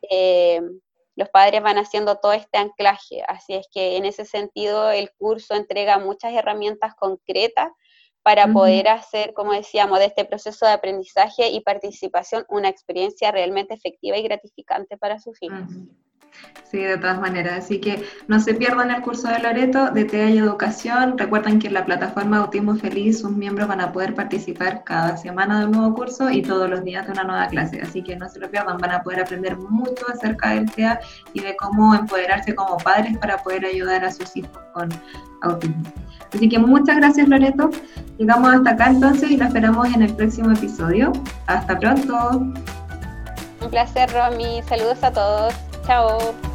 eh, 0.09 0.61
los 1.15 1.29
padres 1.29 1.63
van 1.63 1.77
haciendo 1.77 2.17
todo 2.17 2.33
este 2.33 2.57
anclaje. 2.57 3.23
Así 3.27 3.53
es 3.53 3.67
que 3.73 3.97
en 3.97 4.05
ese 4.05 4.25
sentido 4.25 4.91
el 4.91 5.11
curso 5.17 5.55
entrega 5.55 5.97
muchas 5.97 6.33
herramientas 6.33 6.93
concretas 6.95 7.69
para 8.23 8.53
poder 8.53 8.87
hacer, 8.87 9.33
como 9.33 9.51
decíamos, 9.51 9.97
de 9.97 10.05
este 10.05 10.25
proceso 10.25 10.67
de 10.67 10.73
aprendizaje 10.73 11.49
y 11.49 11.61
participación 11.61 12.45
una 12.49 12.69
experiencia 12.69 13.31
realmente 13.31 13.73
efectiva 13.73 14.15
y 14.17 14.21
gratificante 14.21 14.95
para 14.95 15.19
sus 15.19 15.41
hijos. 15.41 15.71
Sí, 16.71 16.77
de 16.77 16.97
todas 16.97 17.19
maneras. 17.19 17.65
Así 17.65 17.81
que 17.81 18.05
no 18.29 18.39
se 18.39 18.53
pierdan 18.53 18.91
el 18.91 19.01
curso 19.01 19.27
de 19.27 19.39
Loreto 19.39 19.91
de 19.91 20.05
TEA 20.05 20.29
y 20.29 20.37
Educación. 20.37 21.17
Recuerden 21.17 21.59
que 21.59 21.67
en 21.67 21.73
la 21.73 21.83
plataforma 21.83 22.37
Autismo 22.37 22.75
Feliz 22.75 23.19
sus 23.19 23.31
miembros 23.31 23.67
van 23.67 23.81
a 23.81 23.91
poder 23.91 24.15
participar 24.15 24.85
cada 24.85 25.17
semana 25.17 25.59
de 25.59 25.65
un 25.65 25.71
nuevo 25.71 25.93
curso 25.93 26.29
y 26.29 26.41
todos 26.41 26.69
los 26.69 26.85
días 26.85 27.05
de 27.05 27.11
una 27.11 27.25
nueva 27.25 27.47
clase. 27.47 27.81
Así 27.81 28.01
que 28.01 28.15
no 28.15 28.29
se 28.29 28.39
lo 28.39 28.49
pierdan, 28.49 28.77
van 28.77 28.91
a 28.91 29.03
poder 29.03 29.19
aprender 29.19 29.57
mucho 29.57 30.05
acerca 30.13 30.51
del 30.51 30.71
TEA 30.71 31.01
y 31.33 31.41
de 31.41 31.57
cómo 31.57 31.93
empoderarse 31.93 32.55
como 32.55 32.77
padres 32.77 33.17
para 33.17 33.37
poder 33.39 33.65
ayudar 33.65 34.05
a 34.05 34.11
sus 34.11 34.33
hijos 34.37 34.57
con 34.73 34.87
autismo. 35.41 35.83
Así 36.33 36.47
que 36.47 36.57
muchas 36.57 36.95
gracias 36.95 37.27
Loreto. 37.27 37.69
Llegamos 38.17 38.53
hasta 38.53 38.69
acá 38.69 38.91
entonces 38.91 39.29
y 39.29 39.35
la 39.35 39.47
esperamos 39.47 39.93
en 39.93 40.03
el 40.03 40.15
próximo 40.15 40.53
episodio. 40.53 41.11
Hasta 41.47 41.77
pronto. 41.77 42.45
Un 43.59 43.69
placer, 43.69 44.09
Romy. 44.13 44.61
Saludos 44.69 45.03
a 45.03 45.11
todos. 45.11 45.70
Chao. 45.85 46.50